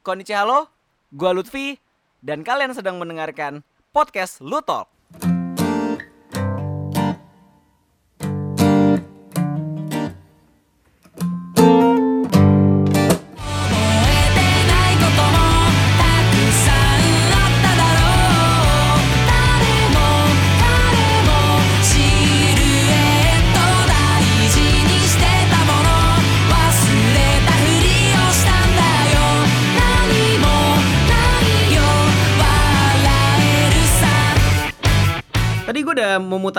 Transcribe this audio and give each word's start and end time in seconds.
Konnichiwa 0.00 0.40
halo, 0.40 0.58
gua 1.12 1.36
Lutfi 1.36 1.76
dan 2.24 2.40
kalian 2.40 2.72
sedang 2.72 2.96
mendengarkan 2.96 3.60
podcast 3.92 4.40
Lutalk. 4.40 4.88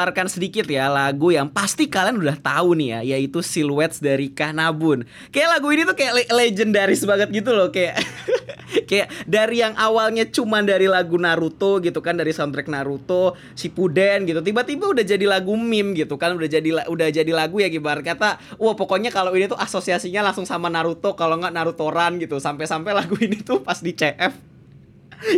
Udah 0.01 0.09
memutarkan 0.09 0.33
sedikit 0.33 0.65
ya 0.65 0.89
lagu 0.89 1.29
yang 1.29 1.45
pasti 1.45 1.85
kalian 1.85 2.17
udah 2.17 2.33
tahu 2.41 2.73
nih 2.73 2.89
ya, 2.89 2.99
yaitu 3.13 3.45
Silhouettes 3.45 4.01
dari 4.01 4.33
Kanabun. 4.33 5.05
Kayak 5.29 5.61
lagu 5.61 5.69
ini 5.69 5.85
tuh 5.85 5.93
kayak 5.93 6.13
le- 6.17 6.31
legendaris 6.33 7.05
banget 7.05 7.29
gitu 7.29 7.53
loh, 7.53 7.69
kayak 7.69 8.01
kayak 8.89 9.13
dari 9.29 9.61
yang 9.61 9.77
awalnya 9.77 10.25
cuman 10.25 10.65
dari 10.65 10.89
lagu 10.89 11.21
Naruto 11.21 11.77
gitu 11.85 12.01
kan, 12.01 12.17
dari 12.17 12.33
soundtrack 12.33 12.65
Naruto, 12.65 13.37
Shippuden 13.53 14.25
gitu, 14.25 14.41
tiba-tiba 14.41 14.89
udah 14.89 15.05
jadi 15.05 15.25
lagu 15.29 15.53
meme 15.53 15.93
gitu 15.93 16.17
kan, 16.17 16.33
udah 16.33 16.49
jadi 16.49 16.69
udah 16.89 17.07
jadi 17.13 17.29
lagu 17.29 17.61
ya 17.61 17.69
ibarat 17.69 18.01
kata, 18.01 18.41
wah 18.57 18.73
pokoknya 18.73 19.13
kalau 19.13 19.37
ini 19.37 19.45
tuh 19.45 19.61
asosiasinya 19.61 20.33
langsung 20.33 20.49
sama 20.49 20.65
Naruto, 20.73 21.13
kalau 21.13 21.37
nggak 21.37 21.53
Narutoran 21.53 22.17
gitu, 22.17 22.41
sampai-sampai 22.41 22.97
lagu 22.97 23.13
ini 23.25 23.37
tuh 23.45 23.61
pas 23.61 23.77
di 23.77 23.93
CF 23.93 24.50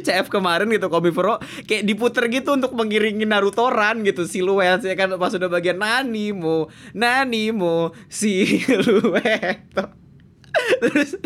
CF 0.06 0.28
kemarin 0.32 0.72
gitu 0.72 0.88
Kobe 0.88 1.12
Pro 1.12 1.40
kayak 1.68 1.84
diputer 1.84 2.28
gitu 2.32 2.56
untuk 2.56 2.72
mengiringi 2.76 3.28
Naruto 3.28 3.68
Run 3.70 4.04
gitu 4.08 4.28
siluet 4.28 4.84
ya 4.84 4.96
kan? 4.96 5.16
Pas 5.16 5.34
udah 5.34 5.50
bagian 5.50 5.80
Nanimo 5.80 6.68
Nanimo 6.96 7.92
siluet 8.08 9.74
Terus 10.84 11.18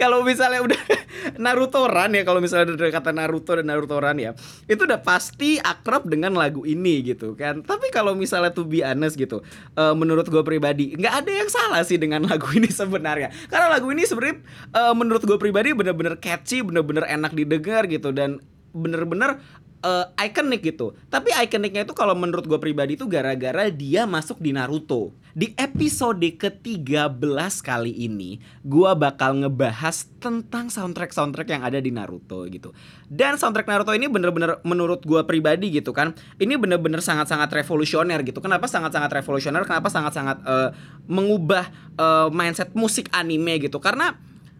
kalau 0.00 0.20
misalnya 0.22 0.60
udah 0.60 0.80
Naruto 1.42 1.88
Run 1.88 2.12
ya 2.14 2.22
kalau 2.22 2.40
misalnya 2.44 2.76
udah 2.76 2.90
kata 2.92 3.10
Naruto 3.16 3.56
dan 3.56 3.66
Naruto 3.68 3.96
Run 3.96 4.18
ya 4.20 4.36
itu 4.68 4.84
udah 4.84 5.00
pasti 5.00 5.56
akrab 5.56 6.06
dengan 6.06 6.36
lagu 6.36 6.62
ini 6.68 7.00
gitu 7.00 7.32
kan 7.34 7.64
tapi 7.64 7.88
kalau 7.88 8.12
misalnya 8.12 8.52
tuh 8.52 8.68
be 8.68 8.84
honest 8.84 9.16
gitu 9.16 9.40
eh, 9.76 9.94
menurut 9.96 10.28
gue 10.28 10.42
pribadi 10.44 10.94
nggak 10.94 11.14
ada 11.24 11.32
yang 11.32 11.48
salah 11.48 11.82
sih 11.82 11.96
dengan 11.96 12.26
lagu 12.30 12.48
ini 12.52 12.68
sebenarnya 12.68 13.32
karena 13.48 13.66
lagu 13.72 13.88
ini 13.88 14.04
sebenarnya 14.04 14.36
eh, 14.76 14.94
menurut 14.94 15.22
gue 15.24 15.38
pribadi 15.40 15.72
bener-bener 15.72 16.20
catchy 16.20 16.60
bener-bener 16.60 17.08
enak 17.08 17.32
didengar 17.32 17.88
gitu 17.88 18.12
dan 18.12 18.42
bener-bener 18.74 19.38
eh, 19.84 20.06
ikonik 20.26 20.64
gitu. 20.66 20.98
Tapi 21.12 21.30
ikoniknya 21.30 21.86
itu 21.86 21.94
kalau 21.94 22.18
menurut 22.18 22.48
gue 22.48 22.58
pribadi 22.58 22.98
itu 22.98 23.06
gara-gara 23.06 23.70
dia 23.70 24.08
masuk 24.08 24.42
di 24.42 24.50
Naruto. 24.50 25.14
Di 25.34 25.50
episode 25.58 26.22
ke-13 26.38 27.18
kali 27.58 27.90
ini, 28.06 28.38
gue 28.62 28.90
bakal 28.94 29.42
ngebahas 29.42 30.06
tentang 30.22 30.70
soundtrack-soundtrack 30.70 31.50
yang 31.50 31.66
ada 31.66 31.82
di 31.82 31.90
Naruto 31.90 32.46
gitu. 32.46 32.70
Dan 33.10 33.34
soundtrack 33.34 33.66
Naruto 33.66 33.90
ini 33.98 34.06
bener-bener 34.06 34.62
menurut 34.62 35.02
gue 35.02 35.18
pribadi 35.26 35.74
gitu 35.74 35.90
kan, 35.90 36.14
ini 36.38 36.54
bener-bener 36.54 37.02
sangat-sangat 37.02 37.50
revolusioner 37.50 38.22
gitu. 38.22 38.38
Kenapa 38.38 38.70
sangat-sangat 38.70 39.10
revolusioner? 39.10 39.66
Kenapa 39.66 39.90
sangat-sangat 39.90 40.38
eh, 40.46 40.70
mengubah 41.10 41.66
eh, 41.98 42.28
mindset 42.30 42.70
musik 42.78 43.10
anime 43.10 43.58
gitu? 43.58 43.82
Karena 43.82 44.14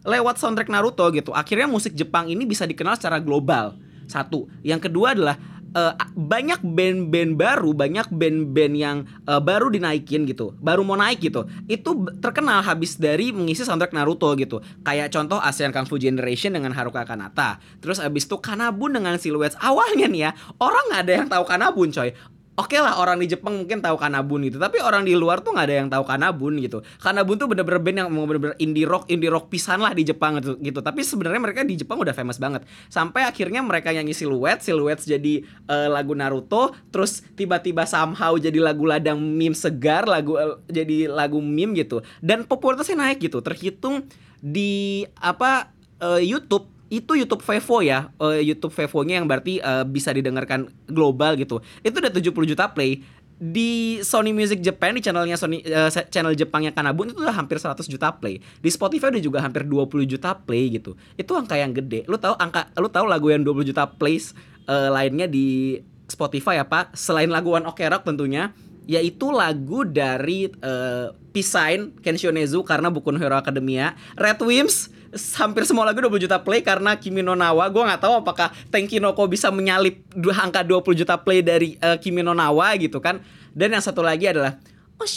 lewat 0.05 0.43
soundtrack 0.43 0.69
Naruto 0.69 1.09
gitu 1.15 1.33
akhirnya 1.33 1.65
musik 1.65 1.97
Jepang 1.97 2.29
ini 2.29 2.45
bisa 2.45 2.69
dikenal 2.69 3.01
secara 3.01 3.19
global 3.25 3.73
satu 4.05 4.53
yang 4.61 4.77
kedua 4.77 5.17
adalah 5.17 5.41
eh, 5.75 5.93
banyak 6.15 6.63
band-band 6.63 7.37
baru 7.37 7.71
banyak 7.75 8.07
band-band 8.09 8.75
yang 8.79 8.97
eh, 9.27 9.41
baru 9.43 9.69
dinaikin 9.69 10.25
gitu 10.25 10.55
baru 10.63 10.87
mau 10.87 10.97
naik 10.97 11.21
gitu 11.21 11.45
itu 11.67 11.91
terkenal 12.23 12.63
habis 12.63 12.97
dari 12.97 13.35
mengisi 13.35 13.67
soundtrack 13.67 13.93
Naruto 13.95 14.31
gitu. 14.39 14.63
Kayak 14.87 15.13
contoh 15.13 15.39
ASEAN 15.43 15.75
Kung 15.75 15.87
Fu 15.87 15.99
Generation 15.99 16.55
dengan 16.55 16.73
Haruka 16.73 17.05
Kanata 17.05 17.59
terus 17.83 17.99
abis 18.01 18.25
itu 18.25 18.39
Kanabun 18.39 18.95
dengan 18.95 19.19
Silhouettes 19.19 19.59
awalnya 19.61 20.07
nih 20.07 20.23
ya 20.29 20.31
orang 20.63 20.85
nggak 20.91 21.03
ada 21.05 21.13
yang 21.13 21.29
tahu 21.29 21.45
Kanabun 21.45 21.89
coy 21.91 22.11
Oke 22.55 22.79
lah 22.79 23.03
orang 23.03 23.19
di 23.19 23.27
Jepang 23.27 23.59
mungkin 23.59 23.83
tahu 23.83 23.99
Kanabun 23.99 24.47
gitu 24.47 24.63
Tapi 24.63 24.79
orang 24.79 25.03
di 25.03 25.19
luar 25.19 25.43
tuh 25.43 25.59
nggak 25.59 25.67
ada 25.67 25.75
yang 25.75 25.89
tahu 25.91 26.07
Kanabun 26.07 26.55
gitu. 26.63 26.87
Kanabun 27.03 27.35
tuh 27.35 27.51
bener-bener 27.51 27.83
band 27.83 27.97
yang 27.99 28.09
mau 28.15 28.31
bener-bener 28.31 28.55
indie 28.63 28.87
rock 28.87 29.11
Indie 29.11 29.27
rock 29.27 29.51
pisan 29.51 29.83
lah 29.83 29.91
di 29.91 30.07
Jepang 30.07 30.39
gitu, 30.39 30.55
gitu. 30.63 30.79
Tapi 30.79 31.03
sebenarnya 31.03 31.43
mereka 31.43 31.67
di 31.67 31.75
Jepang 31.75 31.99
udah 31.99 32.15
famous 32.15 32.39
banget. 32.39 32.63
Sampai 32.87 33.27
akhirnya 33.27 33.59
mereka 33.59 33.91
nyanyi 33.91 34.15
Silhouette 34.15 34.63
Silhouette 34.63 35.03
jadi 35.03 35.43
eh, 35.45 35.89
lagu 35.91 36.15
Naruto 36.15 36.71
Terus 36.95 37.27
tiba-tiba 37.35 37.91
somehow 37.91 38.39
jadi 38.39 38.63
lagu 38.63 38.87
ladang 38.87 39.19
meme 39.19 39.59
segar 39.59 40.07
lagu 40.07 40.39
eh, 40.39 40.55
Jadi 40.71 41.11
lagu 41.11 41.43
meme 41.43 41.75
gitu. 41.75 42.07
Dan 42.23 42.47
popularitasnya 42.47 43.03
naik 43.03 43.19
gitu. 43.19 43.43
Terhitung 43.43 44.07
di 44.39 45.03
apa 45.19 45.75
eh, 45.99 46.23
YouTube 46.23 46.74
itu 46.93 47.13
YouTube 47.17 47.41
Vevo 47.41 47.81
ya, 47.81 48.13
eh, 48.21 48.45
YouTube 48.45 48.73
Vevo-nya 48.73 49.21
yang 49.23 49.27
berarti 49.27 49.61
eh, 49.61 49.85
bisa 49.89 50.13
didengarkan 50.13 50.69
global 50.89 51.37
gitu. 51.37 51.61
Itu 51.81 52.01
udah 52.01 52.13
70 52.13 52.51
juta 52.51 52.71
play. 52.71 53.01
Di 53.35 53.99
Sony 54.07 54.31
Music 54.31 54.63
Japan 54.63 54.95
di 54.95 55.03
channelnya 55.03 55.35
Sony 55.35 55.59
se- 55.91 56.07
channel 56.07 56.39
Jepangnya 56.39 56.71
Kanabun 56.71 57.11
itu 57.11 57.19
udah 57.19 57.35
hampir 57.35 57.59
100 57.59 57.83
juta 57.91 58.15
play. 58.15 58.39
Di 58.63 58.71
Spotify 58.71 59.11
udah 59.11 59.25
juga 59.25 59.39
hampir 59.43 59.67
20 59.67 60.07
juta 60.07 60.39
play 60.39 60.71
gitu. 60.71 60.95
Itu 61.19 61.35
angka 61.35 61.59
yang 61.59 61.75
gede. 61.75 62.07
Lu 62.07 62.15
tahu 62.15 62.39
angka 62.39 62.71
lu 62.79 62.87
tahu 62.87 63.11
lagu 63.11 63.35
yang 63.35 63.43
20 63.43 63.75
juta 63.75 63.91
plays 63.91 64.39
eh, 64.71 64.89
lainnya 64.89 65.27
di 65.27 65.83
Spotify 66.07 66.63
apa? 66.63 66.95
Selain 66.95 67.27
lagu 67.27 67.51
One 67.51 67.67
Ok 67.67 67.83
Rock 67.91 68.07
tentunya 68.07 68.55
yaitu 68.85 69.33
lagu 69.33 69.83
dari 69.89 70.53
uh, 70.61 71.09
Pisain 71.33 71.91
Kenshonezu 72.05 72.61
karena 72.63 72.93
Boku 72.93 73.11
no 73.11 73.19
Hero 73.19 73.35
Academia 73.35 73.97
Red 74.15 74.45
Wimps 74.45 74.93
hampir 75.39 75.65
semua 75.65 75.87
lagu 75.87 76.03
20 76.03 76.27
juta 76.27 76.39
play 76.43 76.61
karena 76.61 76.99
Kimi 76.99 77.23
no 77.23 77.39
Nawa. 77.39 77.71
Gue 77.71 77.83
nggak 77.83 78.03
tahu 78.03 78.23
apakah 78.23 78.51
Tenki 78.69 78.99
no 78.99 79.15
Ko 79.15 79.31
bisa 79.31 79.49
menyalip 79.49 80.05
dua 80.13 80.45
angka 80.45 80.67
20 80.67 81.01
juta 81.01 81.15
play 81.19 81.41
dari 81.41 81.79
uh, 81.81 81.97
Kimi 81.99 82.21
no 82.21 82.37
Nawa 82.37 82.75
gitu 82.77 82.99
kan. 82.99 83.23
Dan 83.55 83.75
yang 83.75 83.83
satu 83.85 84.03
lagi 84.03 84.29
adalah 84.31 84.59
Oh 84.95 85.09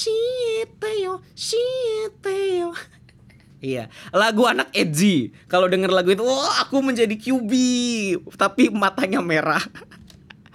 yo, 0.98 1.22
yo 2.42 2.70
Iya, 3.58 3.90
lagu 4.14 4.46
anak 4.46 4.70
edgy. 4.74 5.34
Kalau 5.50 5.66
denger 5.66 5.90
lagu 5.90 6.14
itu, 6.14 6.22
wah 6.22 6.62
aku 6.62 6.78
menjadi 6.86 7.18
QB, 7.18 7.52
tapi 8.38 8.70
matanya 8.70 9.18
merah. 9.18 9.62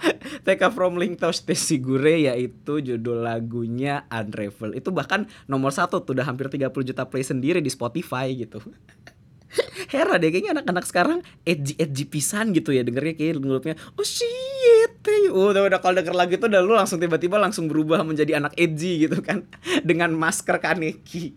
TK 0.46 0.74
from 0.74 0.98
Link 0.98 1.22
to 1.22 1.30
Sigure 1.34 2.14
yaitu 2.14 2.82
judul 2.82 3.22
lagunya 3.22 4.06
Unravel. 4.10 4.74
Itu 4.74 4.90
bahkan 4.90 5.30
nomor 5.46 5.70
satu 5.70 6.02
tuh 6.02 6.18
udah 6.18 6.26
hampir 6.26 6.50
30 6.50 6.70
juta 6.70 7.06
play 7.06 7.22
sendiri 7.22 7.62
di 7.62 7.70
Spotify 7.70 8.30
gitu 8.34 8.62
Heran 9.92 10.18
deh 10.22 10.30
kayaknya 10.32 10.56
anak-anak 10.56 10.84
sekarang 10.88 11.18
edgy 11.44 11.76
edgy 11.76 12.04
pisan 12.08 12.56
gitu 12.56 12.72
ya 12.72 12.82
dengernya 12.84 13.14
kayak 13.16 13.40
ngurutnya 13.40 13.74
oh 13.96 14.06
shit 14.06 14.92
oh, 15.32 15.52
udah 15.52 15.68
udah 15.68 15.78
kalau 15.80 15.98
denger 15.98 16.14
lagu 16.14 16.32
itu 16.36 16.46
udah 16.46 16.62
lu 16.62 16.74
langsung 16.76 16.98
tiba-tiba 17.00 17.36
langsung 17.36 17.66
berubah 17.66 18.04
menjadi 18.06 18.38
anak 18.38 18.56
edgy 18.56 19.08
gitu 19.08 19.20
kan 19.20 19.44
dengan 19.88 20.14
masker 20.14 20.60
kaneki 20.60 21.32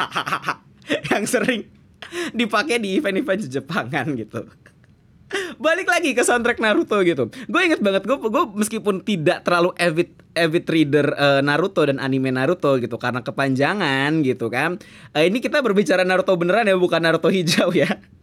yang 1.10 1.24
sering 1.26 1.66
dipakai 2.30 2.78
di 2.78 3.00
event-event 3.00 3.50
Jepangan 3.50 4.14
gitu 4.14 4.46
balik 5.64 5.88
lagi 5.90 6.14
ke 6.14 6.22
soundtrack 6.22 6.62
Naruto 6.62 6.98
gitu. 7.02 7.28
Gue 7.50 7.60
inget 7.66 7.82
banget 7.82 8.06
gue 8.06 8.16
gue 8.18 8.44
meskipun 8.54 9.02
tidak 9.02 9.42
terlalu 9.42 9.74
avid 9.76 10.10
avid 10.36 10.64
reader 10.68 11.06
eh, 11.16 11.40
Naruto 11.42 11.82
dan 11.82 11.98
anime 11.98 12.30
Naruto 12.30 12.78
gitu 12.78 12.96
karena 13.00 13.20
kepanjangan 13.24 14.22
gitu 14.22 14.46
kan. 14.52 14.78
Eh, 15.16 15.26
ini 15.28 15.42
kita 15.42 15.60
berbicara 15.60 16.06
Naruto 16.06 16.34
beneran 16.38 16.68
ya 16.68 16.76
bukan 16.78 17.02
Naruto 17.02 17.28
hijau 17.32 17.74
ya. 17.74 17.90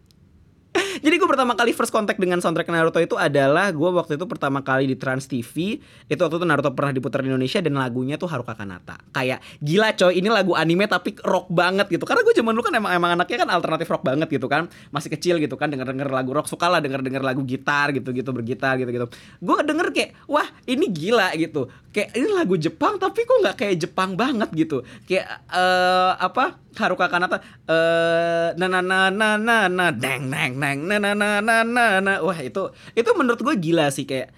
Jadi 1.03 1.19
gue 1.19 1.28
pertama 1.28 1.51
kali 1.51 1.75
first 1.75 1.92
contact 1.92 2.16
dengan 2.16 2.39
soundtrack 2.39 2.72
Naruto 2.72 2.95
itu 3.04 3.19
adalah 3.19 3.75
gue 3.75 3.89
waktu 3.92 4.16
itu 4.16 4.24
pertama 4.24 4.63
kali 4.63 4.88
di 4.88 4.95
Trans 4.95 5.28
TV 5.28 5.83
itu 6.07 6.22
waktu 6.24 6.39
itu 6.39 6.48
Naruto 6.48 6.72
pernah 6.72 6.95
diputar 6.95 7.19
di 7.19 7.28
Indonesia 7.28 7.60
dan 7.60 7.75
lagunya 7.75 8.16
tuh 8.16 8.31
Haruka 8.31 8.56
Kanata. 8.56 8.95
Kayak 9.12 9.44
gila 9.60 9.92
coy 10.00 10.24
ini 10.24 10.31
lagu 10.31 10.56
anime 10.56 10.88
tapi 10.88 11.12
rock 11.19 11.51
banget 11.51 11.92
gitu. 11.92 12.07
Karena 12.07 12.24
gue 12.24 12.31
zaman 12.31 12.56
dulu 12.56 12.63
kan 12.63 12.74
emang 12.80 12.92
emang 12.95 13.12
anaknya 13.19 13.44
kan 13.44 13.50
alternatif 13.51 13.92
rock 13.92 14.07
banget 14.07 14.31
gitu 14.31 14.48
kan. 14.48 14.72
Masih 14.95 15.12
kecil 15.12 15.44
gitu 15.44 15.60
kan 15.60 15.68
denger 15.68 15.92
denger 15.92 16.07
lagu 16.07 16.31
rock 16.31 16.48
suka 16.48 16.72
lah 16.72 16.80
denger 16.80 17.04
denger 17.04 17.19
lagu 17.19 17.44
gitar 17.44 17.92
gitu 17.92 18.16
gitu 18.16 18.31
bergitar 18.31 18.80
gitu 18.80 18.88
gitu. 18.95 19.07
Gue 19.44 19.60
denger 19.60 19.92
kayak 19.92 20.16
wah 20.31 20.48
ini 20.72 20.88
gila 20.88 21.36
gitu. 21.36 21.68
Kayak 21.92 22.16
ini 22.16 22.31
lagu 22.31 22.56
Jepang 22.56 22.95
tapi 22.95 23.28
kok 23.28 23.38
nggak 23.44 23.56
kayak 23.60 23.75
Jepang 23.75 24.16
banget 24.16 24.48
gitu. 24.56 24.88
Kayak 25.04 25.44
eh 25.51 26.13
apa 26.16 26.63
Haruka 26.74 27.06
Kanata 27.12 27.44
eh 27.68 28.56
na 28.56 28.66
na 28.72 28.80
na 28.80 29.12
na 29.12 29.36
na 29.38 29.57
na 29.68 29.86
deng 29.92 30.31
deng 30.31 30.57
deng 30.57 30.80
na 30.98 31.12
na 31.13 31.40
na 31.40 31.40
na 31.42 31.63
na 31.63 31.86
na. 32.01 32.13
Wah 32.22 32.38
itu 32.42 32.74
itu 32.94 33.10
menurut 33.18 33.40
gue 33.40 33.56
gila 33.57 33.90
sih 33.90 34.06
kayak 34.06 34.34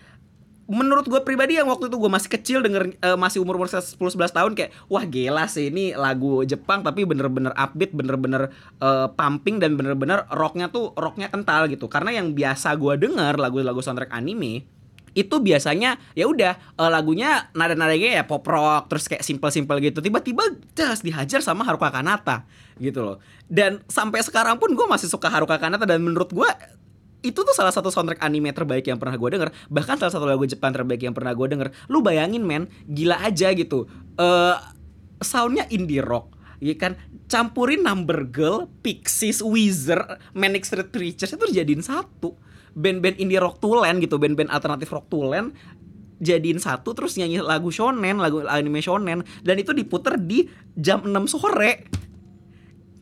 menurut 0.65 1.05
gue 1.05 1.21
pribadi 1.21 1.61
yang 1.61 1.69
waktu 1.69 1.93
itu 1.93 1.97
gue 2.01 2.09
masih 2.09 2.29
kecil 2.29 2.57
denger 2.65 2.97
uh, 3.05 3.13
masih 3.13 3.45
umur 3.45 3.61
umur 3.61 3.69
10 3.69 4.01
11 4.01 4.17
tahun 4.33 4.51
kayak 4.57 4.73
wah 4.89 5.05
gila 5.05 5.45
sih 5.45 5.69
ini 5.69 5.93
lagu 5.93 6.41
Jepang 6.41 6.81
tapi 6.81 7.05
bener-bener 7.05 7.53
upbeat 7.53 7.93
bener-bener 7.93 8.49
uh, 8.81 9.07
pumping 9.13 9.61
dan 9.61 9.77
bener-bener 9.77 10.25
rocknya 10.33 10.73
tuh 10.73 10.97
rocknya 10.97 11.29
kental 11.29 11.69
gitu. 11.69 11.85
Karena 11.85 12.17
yang 12.17 12.33
biasa 12.33 12.73
gue 12.81 12.93
denger 12.97 13.37
lagu-lagu 13.37 13.77
soundtrack 13.77 14.09
anime 14.09 14.74
itu 15.15 15.39
biasanya 15.39 15.95
ya 16.11 16.27
udah 16.27 16.75
uh, 16.75 16.91
lagunya 16.91 17.47
nada-nadanya 17.55 18.21
ya 18.21 18.23
pop 18.27 18.43
rock 18.43 18.91
terus 18.91 19.07
kayak 19.07 19.23
simple-simple 19.23 19.79
gitu. 19.79 20.03
Tiba-tiba 20.03 20.43
just 20.75 21.07
dihajar 21.07 21.39
sama 21.39 21.63
Haruka 21.63 21.89
Kanata 21.89 22.43
gitu 22.75 23.01
loh. 23.01 23.17
Dan 23.47 23.79
sampai 23.87 24.19
sekarang 24.21 24.59
pun 24.59 24.75
gue 24.75 24.85
masih 24.85 25.07
suka 25.07 25.31
Haruka 25.31 25.55
Kanata 25.55 25.87
dan 25.87 26.03
menurut 26.03 26.35
gue 26.35 26.49
itu 27.25 27.41
tuh 27.41 27.55
salah 27.57 27.73
satu 27.73 27.89
soundtrack 27.89 28.21
anime 28.21 28.53
terbaik 28.53 28.85
yang 28.85 28.99
pernah 28.99 29.15
gue 29.15 29.29
denger. 29.39 29.49
Bahkan 29.71 29.95
salah 29.97 30.13
satu 30.13 30.27
lagu 30.27 30.43
Jepang 30.45 30.75
terbaik 30.75 31.01
yang 31.01 31.15
pernah 31.15 31.33
gue 31.33 31.47
denger. 31.47 31.71
Lu 31.87 32.03
bayangin 32.03 32.43
men 32.43 32.67
gila 32.85 33.17
aja 33.23 33.55
gitu. 33.55 33.87
Uh, 34.19 34.59
soundnya 35.23 35.65
indie 35.71 36.03
rock 36.03 36.35
ya 36.59 36.75
kan? 36.75 36.99
Campurin 37.25 37.81
Number 37.81 38.21
Girl, 38.29 38.69
Pixies, 38.85 39.41
Wizard, 39.41 40.21
Manic 40.37 40.61
Street 40.61 40.93
Preachers 40.93 41.33
itu 41.33 41.45
jadiin 41.49 41.81
satu 41.81 42.37
band-band 42.75 43.17
indie 43.17 43.39
rock 43.39 43.63
tulen 43.63 44.03
gitu 44.03 44.19
band-band 44.19 44.51
alternatif 44.51 44.91
rock 44.91 45.07
tulen 45.07 45.55
jadiin 46.19 46.59
satu 46.59 46.95
terus 46.95 47.19
nyanyi 47.19 47.43
lagu 47.43 47.71
shonen 47.71 48.19
lagu 48.19 48.43
anime 48.47 48.79
shonen 48.79 49.23
dan 49.43 49.55
itu 49.59 49.75
diputer 49.75 50.15
di 50.19 50.47
jam 50.75 51.03
6 51.03 51.11
sore. 51.31 51.87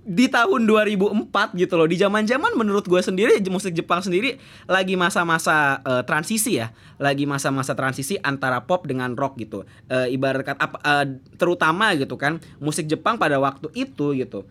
Di 0.04 0.28
tahun 0.28 0.68
2004 0.68 1.56
gitu 1.56 1.80
loh. 1.80 1.88
Di 1.88 1.96
zaman 1.96 2.28
zaman 2.28 2.60
menurut 2.60 2.84
gue 2.84 3.00
sendiri 3.00 3.40
musik 3.48 3.72
Jepang 3.72 4.04
sendiri 4.04 4.36
lagi 4.68 5.00
masa-masa 5.00 5.80
uh, 5.80 6.04
transisi 6.04 6.60
ya. 6.60 6.76
Lagi 7.00 7.24
masa-masa 7.24 7.72
transisi 7.72 8.20
antara 8.20 8.68
pop 8.68 8.84
dengan 8.84 9.16
rock 9.16 9.40
gitu. 9.40 9.64
Uh, 9.88 10.12
ibarat 10.12 10.60
uh, 10.60 11.08
terutama 11.40 11.96
gitu 11.96 12.20
kan 12.20 12.44
musik 12.60 12.84
Jepang 12.92 13.16
pada 13.16 13.40
waktu 13.40 13.72
itu 13.80 14.12
gitu 14.20 14.44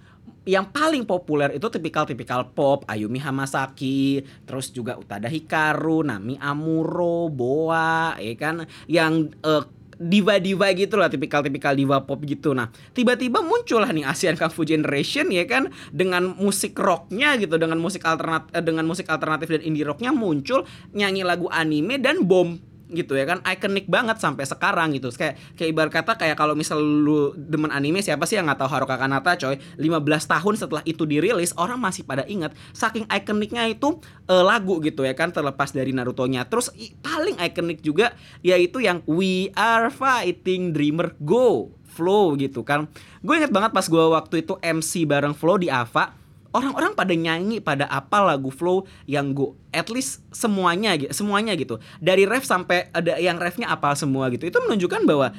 yang 0.42 0.70
paling 0.74 1.06
populer 1.06 1.54
itu 1.54 1.66
tipikal-tipikal 1.70 2.50
pop 2.50 2.82
Ayumi 2.90 3.22
Hamasaki, 3.22 4.22
terus 4.42 4.74
juga 4.74 4.98
Utada 4.98 5.30
Hikaru, 5.30 6.02
Nami 6.02 6.34
Amuro, 6.42 7.30
Boa, 7.30 8.18
ya 8.18 8.34
kan, 8.34 8.66
yang 8.90 9.30
uh, 9.46 9.62
diva-diva 10.02 10.66
gitu 10.74 10.98
lah 10.98 11.06
tipikal-tipikal 11.06 11.78
diva 11.78 12.02
pop 12.02 12.18
gitu. 12.26 12.50
Nah 12.52 12.68
tiba-tiba 12.90 13.38
muncul 13.38 13.86
lah 13.86 13.94
nih 13.94 14.02
Asian 14.02 14.34
Kung 14.34 14.50
Fu 14.50 14.66
Generation 14.66 15.30
ya 15.30 15.46
kan? 15.46 15.70
Dengan 15.94 16.34
musik 16.34 16.74
rocknya 16.74 17.38
gitu 17.38 17.54
dengan 17.54 17.78
musik 17.78 18.02
alternatif 18.02 18.50
eh, 18.50 18.64
dengan 18.66 18.84
musik 18.84 19.06
alternatif 19.06 19.54
dan 19.54 19.62
indie 19.62 19.86
rocknya 19.86 20.10
muncul 20.10 20.66
nyanyi 20.90 21.22
lagu 21.22 21.46
anime 21.54 22.02
dan 22.02 22.26
bom 22.26 22.71
gitu 22.92 23.18
ya 23.18 23.24
kan 23.24 23.42
ikonik 23.42 23.88
banget 23.88 24.20
sampai 24.22 24.44
sekarang 24.46 24.94
gitu. 24.94 25.10
Kayak 25.10 25.40
kayak 25.56 25.68
ibarat 25.72 25.92
kata 25.92 26.12
kayak 26.16 26.36
kalau 26.38 26.54
misal 26.54 26.78
lu 26.78 27.34
demen 27.36 27.72
anime 27.72 28.04
siapa 28.04 28.24
sih 28.28 28.38
yang 28.38 28.46
nggak 28.46 28.60
tahu 28.62 28.70
Haruka 28.70 28.96
Kanata 28.96 29.34
coy? 29.36 29.56
15 29.80 30.32
tahun 30.32 30.54
setelah 30.54 30.82
itu 30.86 31.02
dirilis 31.08 31.52
orang 31.58 31.80
masih 31.80 32.06
pada 32.06 32.22
ingat 32.28 32.54
saking 32.76 33.08
ikoniknya 33.08 33.66
itu 33.68 33.98
uh, 34.28 34.44
lagu 34.44 34.78
gitu 34.84 35.02
ya 35.02 35.16
kan 35.16 35.34
terlepas 35.34 35.72
dari 35.74 35.90
Naruto-nya. 35.90 36.46
Terus 36.46 36.70
paling 37.02 37.40
ikonik 37.40 37.82
juga 37.82 38.14
yaitu 38.44 38.80
yang 38.84 39.00
We 39.08 39.50
Are 39.58 39.90
Fighting 39.90 40.76
Dreamer 40.76 41.16
Go 41.18 41.74
Flow 41.92 42.38
gitu 42.40 42.64
kan. 42.64 42.88
Gue 43.20 43.36
inget 43.36 43.52
banget 43.52 43.76
pas 43.76 43.84
gue 43.84 44.04
waktu 44.12 44.46
itu 44.46 44.56
MC 44.62 45.04
bareng 45.04 45.36
Flow 45.36 45.60
di 45.60 45.68
Ava 45.68 46.21
orang-orang 46.52 46.93
pada 46.93 47.12
nyanyi 47.16 47.58
pada 47.58 47.88
apa 47.88 48.20
lagu 48.22 48.52
flow 48.52 48.84
yang 49.08 49.32
gue 49.32 49.56
at 49.72 49.88
least 49.88 50.20
semuanya 50.32 50.94
gitu 50.96 51.12
semuanya 51.12 51.56
gitu. 51.56 51.81
Dari 51.99 52.28
ref 52.28 52.44
sampai 52.44 52.93
ada 52.93 53.16
yang 53.19 53.40
refnya 53.40 53.72
apa 53.72 53.96
semua 53.96 54.28
gitu. 54.31 54.49
Itu 54.49 54.60
menunjukkan 54.64 55.02
bahwa 55.08 55.32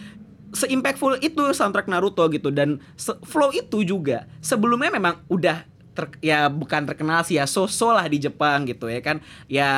se-impactful 0.53 1.17
itu 1.25 1.43
soundtrack 1.53 1.89
Naruto 1.89 2.25
gitu. 2.29 2.53
Dan 2.53 2.81
flow 3.25 3.49
itu 3.53 3.81
juga 3.85 4.29
sebelumnya 4.41 4.93
memang 4.93 5.21
udah 5.29 5.65
ter, 5.93 6.09
ya 6.19 6.49
bukan 6.49 6.89
terkenal 6.89 7.21
sih 7.23 7.37
ya 7.37 7.45
so-so 7.45 7.93
lah 7.93 8.09
di 8.09 8.17
Jepang 8.19 8.65
gitu 8.65 8.89
ya 8.89 8.99
kan. 8.99 9.21
Ya 9.47 9.69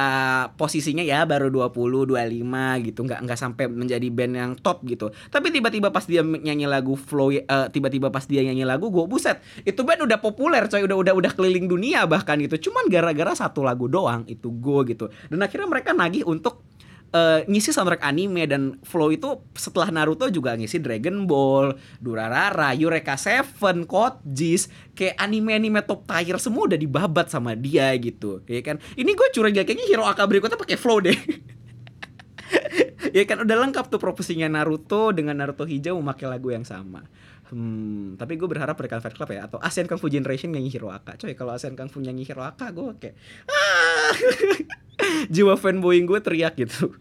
posisinya 0.55 1.03
ya 1.03 1.27
baru 1.27 1.51
20 1.51 2.09
25 2.09 2.87
gitu 2.87 2.99
nggak 3.03 3.19
nggak 3.27 3.39
sampai 3.39 3.67
menjadi 3.67 4.07
band 4.09 4.33
yang 4.33 4.51
top 4.57 4.81
gitu. 4.87 5.11
Tapi 5.29 5.51
tiba-tiba 5.51 5.91
pas 5.91 6.07
dia 6.07 6.23
nyanyi 6.23 6.65
lagu 6.65 6.95
flow 6.95 7.35
uh, 7.35 7.67
tiba-tiba 7.69 8.09
pas 8.09 8.23
dia 8.25 8.41
nyanyi 8.41 8.63
lagu 8.63 8.87
gue 8.89 9.05
buset 9.05 9.43
itu 9.67 9.83
band 9.83 10.07
udah 10.07 10.19
populer 10.23 10.65
coy. 10.71 10.81
Udah 10.81 10.97
udah 10.97 11.13
udah 11.13 11.31
keliling 11.35 11.67
dunia 11.67 12.07
bahkan 12.07 12.39
gitu. 12.39 12.71
Cuman 12.71 12.87
gara-gara 12.87 13.35
satu 13.35 13.61
lagu 13.61 13.91
doang 13.91 14.23
itu 14.25 14.49
gue 14.49 14.95
gitu. 14.95 15.05
Dan 15.29 15.43
akhirnya 15.43 15.67
mereka 15.67 15.91
nagih 15.91 16.23
untuk 16.25 16.74
uh, 17.15 17.39
ngisi 17.47 17.71
soundtrack 17.71 18.03
anime 18.03 18.43
dan 18.43 18.75
Flow 18.83 19.07
itu 19.15 19.39
setelah 19.55 19.87
Naruto 19.87 20.27
juga 20.27 20.59
ngisi 20.59 20.83
Dragon 20.83 21.23
Ball, 21.23 21.71
Durarara, 22.03 22.75
Eureka 22.75 23.15
Seven, 23.15 23.87
Code 23.87 24.19
Geass, 24.27 24.67
kayak 24.91 25.15
anime-anime 25.15 25.79
top 25.87 26.03
tier 26.03 26.35
semua 26.37 26.67
udah 26.67 26.79
dibabat 26.79 27.31
sama 27.31 27.55
dia 27.55 27.95
gitu, 27.95 28.43
ya 28.45 28.59
kan? 28.59 28.83
Ini 28.99 29.11
gue 29.15 29.27
curiga 29.31 29.63
kayaknya 29.63 29.87
Hero 29.87 30.03
Aka 30.03 30.27
berikutnya 30.27 30.59
pakai 30.59 30.75
Flow 30.75 30.99
deh. 30.99 31.15
ya 33.15 33.23
kan 33.23 33.47
udah 33.47 33.55
lengkap 33.63 33.87
tuh 33.87 33.95
profesinya 33.95 34.51
Naruto 34.51 35.15
dengan 35.15 35.39
Naruto 35.39 35.63
hijau 35.63 35.95
memakai 36.03 36.27
lagu 36.27 36.51
yang 36.51 36.67
sama. 36.67 37.07
Hmm, 37.47 38.19
tapi 38.19 38.35
gue 38.35 38.49
berharap 38.49 38.75
mereka 38.75 38.99
Fight 38.99 39.15
Club 39.15 39.31
ya 39.31 39.47
atau 39.47 39.61
Asian 39.63 39.87
Kung 39.87 40.01
Fu 40.01 40.11
Generation 40.11 40.51
nyanyi 40.51 40.67
Hiroaka. 40.75 41.15
Coy, 41.15 41.31
kalau 41.37 41.55
Asian 41.55 41.79
Kung 41.79 41.87
Fu 41.87 42.03
nyanyi 42.03 42.27
Hiroaka 42.27 42.75
gue 42.75 42.91
kayak 42.99 43.15
ah! 43.47 44.11
jiwa 45.33 45.55
fanboying 45.55 46.03
gue 46.09 46.19
teriak 46.19 46.59
gitu 46.59 46.91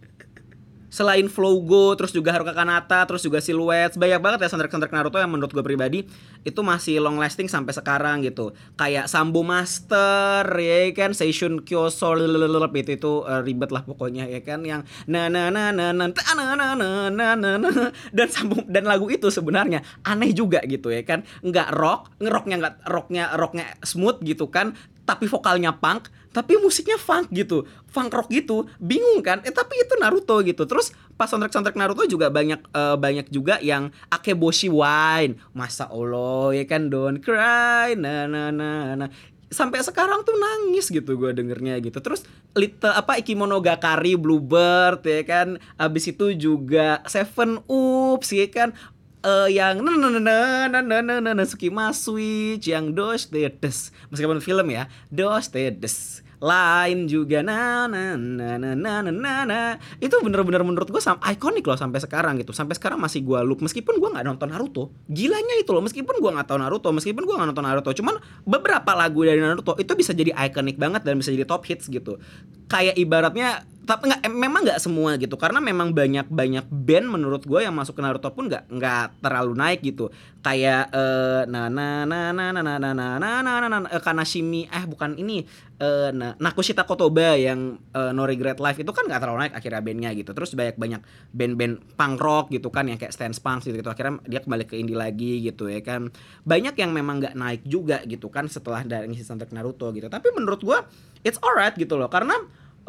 selain 0.94 1.26
Flow 1.26 1.58
Go, 1.66 1.98
terus 1.98 2.14
juga 2.14 2.30
Haruka 2.30 2.54
Kanata, 2.54 3.02
terus 3.02 3.26
juga 3.26 3.42
Silhouette, 3.42 3.98
banyak 3.98 4.22
banget 4.22 4.46
ya 4.46 4.48
soundtrack-soundtrack 4.54 4.94
Naruto 4.94 5.18
yang 5.18 5.34
menurut 5.34 5.50
gue 5.50 5.64
pribadi 5.66 6.06
itu 6.46 6.60
masih 6.62 7.02
long 7.02 7.18
lasting 7.18 7.50
sampai 7.50 7.74
sekarang 7.74 8.22
gitu. 8.22 8.54
Kayak 8.78 9.10
Sambo 9.10 9.42
Master, 9.42 10.46
ya 10.54 10.94
kan, 10.94 11.10
Seishun 11.10 11.66
Kyoso, 11.66 12.14
itu 12.14 12.92
itu 12.94 13.12
uh, 13.26 13.42
ribet 13.42 13.74
lah 13.74 13.82
pokoknya 13.82 14.28
ya 14.30 14.44
kan 14.44 14.62
yang 14.62 14.86
na 15.10 15.26
na 15.26 15.50
na 15.50 15.74
na 15.74 15.90
na 15.90 16.06
na 16.06 16.12
na 16.12 16.76
na 16.76 17.08
na 17.10 17.28
na 17.34 17.50
na 17.58 17.90
dan 18.14 18.28
Sambo 18.30 18.62
dan 18.70 18.86
lagu 18.86 19.10
itu 19.10 19.32
sebenarnya 19.32 19.82
aneh 20.04 20.30
juga 20.30 20.62
gitu 20.62 20.94
ya 20.94 21.02
kan, 21.02 21.26
nggak 21.42 21.74
rock, 21.74 22.12
ngeroknya 22.20 22.56
nggak 22.60 22.74
rocknya 22.86 23.24
rocknya 23.34 23.66
smooth 23.82 24.20
gitu 24.22 24.52
kan, 24.52 24.76
tapi 25.04 25.28
vokalnya 25.28 25.76
punk 25.76 26.08
tapi 26.34 26.58
musiknya 26.58 26.98
funk 26.98 27.30
gitu. 27.30 27.62
Funk 27.86 28.10
rock 28.10 28.26
gitu. 28.26 28.66
Bingung 28.82 29.22
kan? 29.22 29.38
Eh 29.46 29.54
tapi 29.54 29.78
itu 29.78 29.94
Naruto 30.02 30.42
gitu. 30.42 30.66
Terus 30.66 30.90
pas 31.14 31.30
soundtrack 31.30 31.54
soundtrack 31.54 31.78
Naruto 31.78 32.02
juga 32.10 32.26
banyak 32.26 32.58
uh, 32.74 32.98
banyak 32.98 33.30
juga 33.30 33.62
yang 33.62 33.94
Akeboshi 34.10 34.66
Wine. 34.66 35.38
Masa 35.54 35.86
Allah 35.86 36.58
ya 36.58 36.66
kan? 36.66 36.90
Don't 36.90 37.22
Cry 37.22 37.94
na 37.94 38.26
na 38.26 38.50
na 38.50 38.98
na. 38.98 39.06
Sampai 39.54 39.78
sekarang 39.86 40.26
tuh 40.26 40.34
nangis 40.34 40.90
gitu 40.90 41.14
gue 41.14 41.30
dengernya 41.30 41.78
gitu. 41.78 42.02
Terus 42.02 42.26
little 42.58 42.90
apa 42.90 43.22
Ikimonogakari 43.22 44.18
Bluebird 44.18 45.06
ya 45.06 45.22
kan? 45.22 45.62
Abis 45.78 46.10
itu 46.10 46.34
juga 46.34 46.98
Seven 47.06 47.62
Oops 47.70 48.26
ya 48.34 48.50
kan 48.50 48.74
uh, 49.24 49.48
yang 49.48 49.80
Suki 51.48 51.72
Masui 51.72 52.60
yang 52.60 52.92
Dos 52.92 53.32
Dedes 53.32 53.90
meskipun 54.12 54.38
film 54.44 54.68
ya 54.70 54.86
Dos 55.08 55.48
Dedes 55.50 56.24
lain 56.44 57.08
juga 57.08 57.40
na 57.40 57.88
na 57.88 58.20
na 58.20 58.60
na 58.60 58.76
na 58.76 59.00
na, 59.00 59.32
na. 59.48 59.60
itu 59.96 60.12
bener-bener 60.20 60.60
menurut 60.60 60.84
gue 60.92 61.00
sam 61.00 61.16
ikonik 61.24 61.64
loh 61.64 61.80
sampai 61.80 62.04
sekarang 62.04 62.36
gitu. 62.36 62.52
Sampai 62.52 62.76
sekarang 62.76 63.00
masih 63.00 63.24
gue 63.24 63.40
loop 63.40 63.64
meskipun 63.64 63.96
gue 63.96 64.08
nggak 64.12 64.28
nonton 64.28 64.52
Naruto 64.52 64.92
gilanya 65.08 65.56
itu 65.56 65.72
loh. 65.72 65.80
Meskipun 65.80 66.20
gue 66.20 66.30
nggak 66.36 66.44
tahu 66.44 66.60
Naruto 66.60 66.92
meskipun 66.92 67.24
gue 67.24 67.32
nggak 67.32 67.48
nonton 67.48 67.64
Naruto 67.64 67.96
cuman 67.96 68.20
beberapa 68.44 68.92
lagu 68.92 69.24
dari 69.24 69.40
Naruto 69.40 69.72
itu 69.80 69.92
bisa 69.96 70.12
jadi 70.12 70.36
ikonik 70.36 70.76
banget 70.76 71.08
dan 71.08 71.16
bisa 71.16 71.32
jadi 71.32 71.48
top 71.48 71.64
hits 71.64 71.88
gitu. 71.88 72.20
Kayak 72.68 73.00
ibaratnya 73.00 73.64
tapi 73.84 74.08
nggak 74.08 74.24
memang 74.32 74.64
nggak 74.64 74.80
semua 74.80 75.20
gitu 75.20 75.36
karena 75.36 75.60
memang 75.60 75.92
banyak 75.92 76.24
banyak 76.32 76.64
band 76.72 77.06
menurut 77.06 77.44
gue 77.44 77.60
yang 77.60 77.76
masuk 77.76 78.00
ke 78.00 78.02
Naruto 78.02 78.32
pun 78.32 78.48
nggak 78.48 78.72
nggak 78.72 79.20
terlalu 79.20 79.52
naik 79.52 79.84
gitu 79.84 80.08
kayak 80.40 80.88
uh, 80.92 81.44
na 81.44 81.68
na 81.68 82.08
na 82.08 82.32
na 82.32 82.48
na 82.52 82.60
na 82.64 82.74
na 82.80 82.90
na 82.96 83.06
na 83.20 83.30
na 83.44 83.52
na 83.60 83.68
na 83.68 83.78
uh, 83.88 84.00
Kanashimi 84.00 84.64
eh 84.72 84.84
bukan 84.88 85.20
ini 85.20 85.44
uh, 85.84 86.10
nah, 86.16 86.32
Nakushita 86.40 86.88
Kotoba 86.88 87.36
yang 87.36 87.76
uh, 87.92 88.12
No 88.16 88.24
Regret 88.24 88.56
Life 88.56 88.80
itu 88.80 88.88
kan 88.92 89.04
nggak 89.04 89.20
terlalu 89.20 89.48
naik 89.48 89.54
akhirnya 89.56 89.80
bandnya 89.84 90.10
gitu 90.16 90.32
terus 90.32 90.56
banyak 90.56 90.76
banyak 90.80 91.00
band-band 91.36 91.74
punk 91.96 92.16
rock 92.24 92.46
gitu 92.52 92.72
kan 92.72 92.88
yang 92.88 92.96
kayak 92.96 93.12
Stance 93.12 93.36
Punk 93.36 93.68
gitu, 93.68 93.76
gitu 93.76 93.88
akhirnya 93.92 94.20
dia 94.24 94.40
kembali 94.40 94.64
ke 94.64 94.80
indie 94.80 94.96
lagi 94.96 95.44
gitu 95.44 95.68
ya 95.68 95.84
kan 95.84 96.08
banyak 96.48 96.72
yang 96.80 96.96
memang 96.96 97.20
nggak 97.20 97.36
naik 97.36 97.62
juga 97.68 98.00
gitu 98.08 98.32
kan 98.32 98.48
setelah 98.48 98.80
dari 98.80 99.12
soundtrack 99.12 99.52
Naruto 99.52 99.92
gitu 99.92 100.08
tapi 100.08 100.32
menurut 100.32 100.64
gue 100.64 100.78
it's 101.20 101.36
alright 101.44 101.76
gitu 101.76 102.00
loh 102.00 102.08
karena 102.08 102.36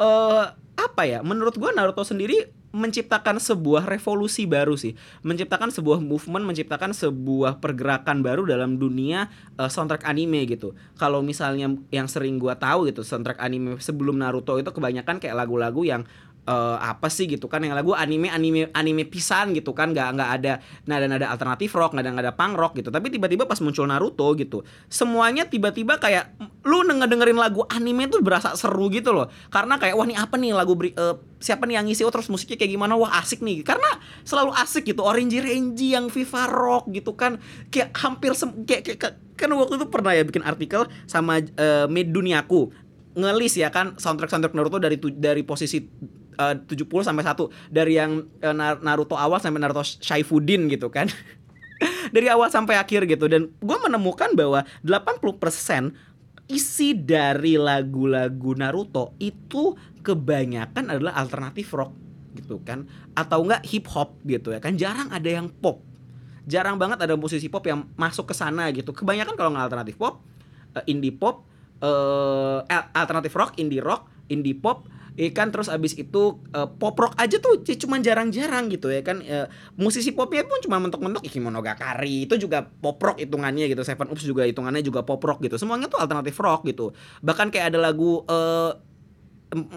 uh, 0.00 0.52
apa 0.76 1.02
ya 1.08 1.24
menurut 1.24 1.56
gue 1.56 1.70
Naruto 1.72 2.04
sendiri 2.04 2.52
menciptakan 2.76 3.40
sebuah 3.40 3.88
revolusi 3.88 4.44
baru 4.44 4.76
sih. 4.76 4.92
Menciptakan 5.24 5.72
sebuah 5.72 5.96
movement 5.96 6.44
menciptakan 6.44 6.92
sebuah 6.92 7.56
pergerakan 7.56 8.20
baru 8.20 8.44
dalam 8.44 8.76
dunia 8.76 9.32
uh, 9.56 9.72
soundtrack 9.72 10.04
anime 10.04 10.44
gitu. 10.44 10.76
Kalau 11.00 11.24
misalnya 11.24 11.72
yang 11.88 12.04
sering 12.04 12.36
gue 12.36 12.52
tahu 12.52 12.92
gitu 12.92 13.00
soundtrack 13.00 13.40
anime 13.40 13.80
sebelum 13.80 14.20
Naruto 14.20 14.60
itu 14.60 14.68
kebanyakan 14.68 15.16
kayak 15.16 15.32
lagu-lagu 15.40 15.80
yang 15.88 16.04
uh, 16.46 16.78
apa 16.80 17.10
sih 17.10 17.26
gitu 17.26 17.50
kan 17.50 17.60
yang 17.60 17.74
lagu 17.74 17.92
anime 17.92 18.30
anime 18.30 18.70
anime 18.72 19.04
pisan 19.06 19.52
gitu 19.52 19.74
kan 19.74 19.92
nggak 19.92 20.08
nggak 20.16 20.30
ada 20.40 20.52
nada 20.86 21.06
nada 21.10 21.26
alternatif 21.28 21.74
rock 21.74 21.92
nggak 21.92 22.04
ada 22.06 22.10
nggak 22.14 22.26
ada 22.30 22.34
punk 22.34 22.54
rock 22.56 22.72
gitu. 22.78 22.88
Tapi 22.88 23.12
tiba-tiba 23.12 23.44
pas 23.44 23.58
muncul 23.60 23.84
Naruto 23.84 24.26
gitu 24.38 24.62
semuanya 24.86 25.44
tiba-tiba 25.46 25.98
kayak 25.98 26.32
lu 26.66 26.82
ngedengerin 26.86 27.38
lagu 27.38 27.62
anime 27.70 28.08
tuh 28.08 28.22
berasa 28.22 28.54
seru 28.54 28.88
gitu 28.88 29.12
loh. 29.12 29.28
Karena 29.50 29.76
kayak 29.76 29.94
wah 29.98 30.06
nih 30.06 30.18
apa 30.18 30.34
nih 30.38 30.50
lagu 30.54 30.74
beri, 30.78 30.94
uh, 30.96 31.18
siapa 31.42 31.66
nih 31.68 31.82
yang 31.82 31.86
ngisi 31.90 32.02
oh 32.06 32.12
terus 32.14 32.30
musiknya 32.30 32.56
kayak 32.62 32.72
gimana? 32.78 32.94
Wah 32.96 33.18
asik 33.20 33.42
nih. 33.42 33.66
Karena 33.66 33.98
selalu 34.22 34.54
asik 34.56 34.88
gitu 34.88 35.02
Orange 35.02 35.42
Range 35.42 35.78
yang 35.78 36.08
Viva 36.08 36.46
Rock 36.46 36.90
gitu 36.94 37.14
kan 37.18 37.38
kayak 37.68 37.92
hampir 37.98 38.32
kayak, 38.64 38.82
kayak 38.96 39.14
kan 39.36 39.52
waktu 39.52 39.76
itu 39.76 39.86
pernah 39.92 40.16
ya 40.16 40.24
bikin 40.24 40.42
artikel 40.42 40.88
sama 41.04 41.42
uh, 41.42 41.86
Made 41.90 42.10
Duniaku. 42.14 42.72
Ngelis 43.16 43.56
ya 43.56 43.72
kan 43.72 43.96
soundtrack 43.96 44.28
soundtrack 44.28 44.52
Naruto 44.52 44.76
dari 44.76 45.00
dari 45.00 45.40
posisi 45.40 45.80
uh, 46.38 46.54
70 46.68 46.88
sampai 47.02 47.24
1 47.24 47.72
dari 47.72 47.92
yang 47.98 48.24
uh, 48.44 48.54
Naruto 48.80 49.16
awal 49.16 49.40
sampai 49.42 49.60
Naruto 49.60 49.82
Shaifuddin 49.82 50.68
gitu 50.70 50.88
kan. 50.88 51.08
dari 52.14 52.30
awal 52.30 52.48
sampai 52.48 52.78
akhir 52.80 53.04
gitu. 53.10 53.26
Dan 53.28 53.52
gue 53.60 53.78
menemukan 53.82 54.32
bahwa 54.32 54.64
80% 54.84 55.92
isi 56.46 56.94
dari 56.94 57.58
lagu-lagu 57.58 58.54
Naruto 58.54 59.16
itu 59.18 59.74
kebanyakan 60.00 60.94
adalah 60.94 61.18
alternatif 61.18 61.74
rock 61.74 61.92
gitu 62.38 62.62
kan. 62.62 62.86
Atau 63.16 63.44
enggak 63.44 63.66
hip 63.66 63.86
hop 63.90 64.16
gitu 64.24 64.54
ya 64.54 64.60
kan. 64.62 64.78
Jarang 64.78 65.10
ada 65.10 65.28
yang 65.28 65.50
pop. 65.50 65.82
Jarang 66.46 66.78
banget 66.78 67.02
ada 67.02 67.18
musisi 67.18 67.50
pop 67.50 67.66
yang 67.66 67.90
masuk 67.98 68.30
ke 68.30 68.34
sana 68.36 68.70
gitu. 68.70 68.94
Kebanyakan 68.94 69.34
kalau 69.34 69.50
nggak 69.50 69.66
alternatif 69.66 69.98
pop 69.98 70.22
uh, 70.76 70.84
indie 70.86 71.12
pop 71.12 71.44
alternatif 72.96 73.36
rock 73.36 73.60
indie 73.60 73.84
rock 73.84 74.08
indie 74.32 74.56
pop 74.56 74.88
ikan 75.16 75.48
terus 75.48 75.72
abis 75.72 75.96
itu 75.96 76.44
uh, 76.52 76.68
pop 76.68 76.92
rock 76.96 77.16
aja 77.16 77.40
tuh 77.40 77.64
cuma 77.64 77.96
jarang-jarang 77.98 78.68
gitu 78.68 78.92
ya 78.92 79.00
kan 79.00 79.24
uh, 79.24 79.48
musisi 79.80 80.12
popnya 80.12 80.44
pun 80.44 80.60
cuma 80.60 80.76
mentok-mentok 80.76 81.24
Iki 81.24 81.40
Monogatari 81.40 82.28
itu 82.28 82.36
juga 82.36 82.68
pop 82.68 83.00
rock 83.00 83.16
hitungannya 83.16 83.72
gitu 83.72 83.80
Seven 83.80 84.12
Oops 84.12 84.24
juga 84.24 84.44
hitungannya 84.44 84.84
juga 84.84 85.00
pop 85.08 85.20
rock 85.24 85.40
gitu 85.40 85.56
semuanya 85.56 85.88
tuh 85.88 86.00
alternatif 86.00 86.36
rock 86.36 86.68
gitu. 86.68 86.92
Bahkan 87.24 87.48
kayak 87.48 87.72
ada 87.72 87.78
lagu 87.80 88.22
uh, 88.28 88.76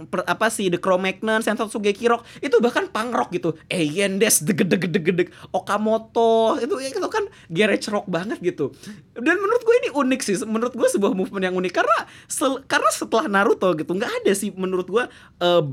per, 0.09 0.25
apa 0.25 0.49
sih 0.49 0.67
The 0.73 0.81
Cro-Magnon, 0.81 1.45
Sentosu 1.45 1.77
Sugeki 1.77 2.09
Rock 2.09 2.25
itu 2.41 2.57
bahkan 2.57 2.89
punk 2.89 3.13
rock 3.13 3.29
gitu. 3.33 3.53
Eyendes 3.69 4.41
deg 4.41 4.65
deg 4.65 4.89
deg 4.89 5.05
deg 5.05 5.29
Okamoto 5.53 6.57
itu 6.57 6.73
itu 6.81 6.97
kan 7.09 7.25
garage 7.53 7.88
rock 7.93 8.09
banget 8.09 8.41
gitu. 8.41 8.73
Dan 9.13 9.38
menurut 9.38 9.61
gue 9.61 9.75
ini 9.85 9.89
unik 9.93 10.21
sih. 10.25 10.35
Menurut 10.45 10.73
gue 10.73 10.88
sebuah 10.89 11.13
movement 11.13 11.45
yang 11.45 11.55
unik 11.55 11.73
karena 11.73 11.97
sel, 12.25 12.65
karena 12.65 12.89
setelah 12.89 13.29
Naruto 13.29 13.69
gitu 13.77 13.93
nggak 13.93 14.25
ada 14.25 14.31
sih 14.33 14.49
menurut 14.53 14.89
gue 14.89 15.03
uh, 15.45 15.63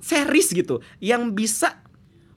series 0.00 0.54
gitu 0.54 0.80
yang 1.02 1.34
bisa 1.34 1.82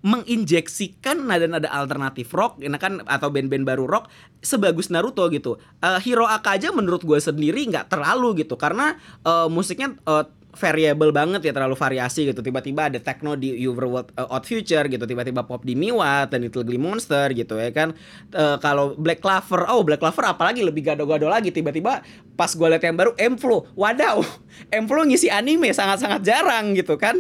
menginjeksikan 0.04 1.16
nada-nada 1.16 1.72
alternatif 1.72 2.36
rock, 2.36 2.60
ini 2.60 2.76
kan 2.76 3.00
atau 3.08 3.32
band-band 3.32 3.64
baru 3.64 3.88
rock 3.88 4.12
sebagus 4.44 4.92
Naruto 4.92 5.32
gitu. 5.32 5.56
Uh, 5.80 5.96
Hero 6.04 6.28
Aka 6.28 6.60
aja 6.60 6.76
menurut 6.76 7.08
gue 7.08 7.16
sendiri 7.24 7.64
nggak 7.72 7.88
terlalu 7.88 8.44
gitu 8.44 8.60
karena 8.60 9.00
uh, 9.24 9.48
musiknya 9.48 9.96
uh, 10.04 10.28
variable 10.54 11.10
banget 11.10 11.42
ya 11.50 11.52
terlalu 11.52 11.74
variasi 11.74 12.30
gitu. 12.30 12.46
Tiba-tiba 12.46 12.88
ada 12.90 13.00
techno 13.02 13.34
di 13.34 13.58
World 13.66 14.14
uh, 14.14 14.30
Out 14.30 14.46
Future 14.46 14.86
gitu 14.86 15.04
tiba-tiba 15.10 15.44
pop 15.50 15.66
di 15.66 15.74
Miwa 15.74 16.30
dan 16.30 16.46
Little 16.46 16.62
Glee 16.62 16.80
Monster 16.80 17.34
gitu 17.34 17.58
ya 17.58 17.74
kan. 17.74 17.98
Uh, 18.30 18.62
kalau 18.62 18.94
Black 18.94 19.20
Clover 19.20 19.66
oh 19.74 19.82
Black 19.82 20.00
Clover 20.00 20.30
apalagi 20.30 20.62
lebih 20.62 20.86
gado-gado 20.86 21.26
lagi. 21.26 21.50
Tiba-tiba 21.50 22.06
pas 22.38 22.52
gue 22.54 22.68
liat 22.70 22.84
yang 22.86 22.98
baru 22.98 23.12
Emflo 23.18 23.66
wadaw 23.74 24.22
Emflo 24.78 25.02
ngisi 25.04 25.34
anime 25.34 25.74
sangat-sangat 25.74 26.22
jarang 26.22 26.78
gitu 26.78 26.96
kan. 27.02 27.18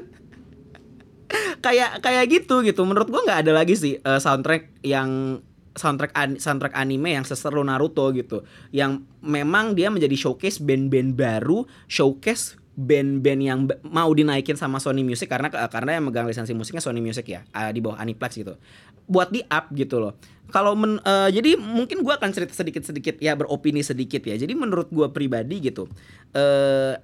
Kayak 1.65 2.05
kayak 2.05 2.25
gitu 2.29 2.61
gitu. 2.61 2.85
Menurut 2.85 3.09
gue 3.09 3.21
nggak 3.25 3.49
ada 3.49 3.51
lagi 3.57 3.73
sih 3.73 3.97
uh, 4.05 4.21
soundtrack 4.21 4.85
yang 4.85 5.41
soundtrack 5.73 6.13
an 6.13 6.37
soundtrack 6.37 6.77
anime 6.77 7.17
yang 7.17 7.25
seseru 7.25 7.65
Naruto 7.65 8.13
gitu. 8.13 8.45
Yang 8.69 9.09
memang 9.25 9.73
dia 9.73 9.89
menjadi 9.89 10.13
showcase 10.13 10.61
band-band 10.61 11.17
baru 11.17 11.65
showcase 11.89 12.61
band-band 12.73 13.41
yang 13.41 13.59
mau 13.85 14.09
dinaikin 14.09 14.57
sama 14.57 14.81
Sony 14.81 15.05
Music 15.05 15.29
karena 15.29 15.49
karena 15.49 16.01
yang 16.01 16.09
megang 16.09 16.25
lisensi 16.25 16.57
musiknya 16.57 16.81
Sony 16.81 17.05
Music 17.05 17.25
ya 17.29 17.45
uh, 17.53 17.69
di 17.69 17.79
bawah 17.79 18.01
Aniplex 18.01 18.33
gitu. 18.33 18.57
Buat 19.05 19.29
di 19.29 19.45
up 19.45 19.69
gitu 19.77 20.01
loh. 20.01 20.17
Kalau 20.49 20.73
men, 20.73 20.97
uh, 21.05 21.29
jadi 21.29 21.55
mungkin 21.55 22.01
gue 22.01 22.13
akan 22.13 22.33
cerita 22.33 22.53
sedikit-sedikit 22.57 23.21
ya 23.21 23.37
beropini 23.37 23.85
sedikit 23.85 24.25
ya. 24.25 24.35
Jadi 24.35 24.57
menurut 24.57 24.89
gue 24.89 25.07
pribadi 25.13 25.61
gitu 25.61 25.85
uh, 26.33 26.97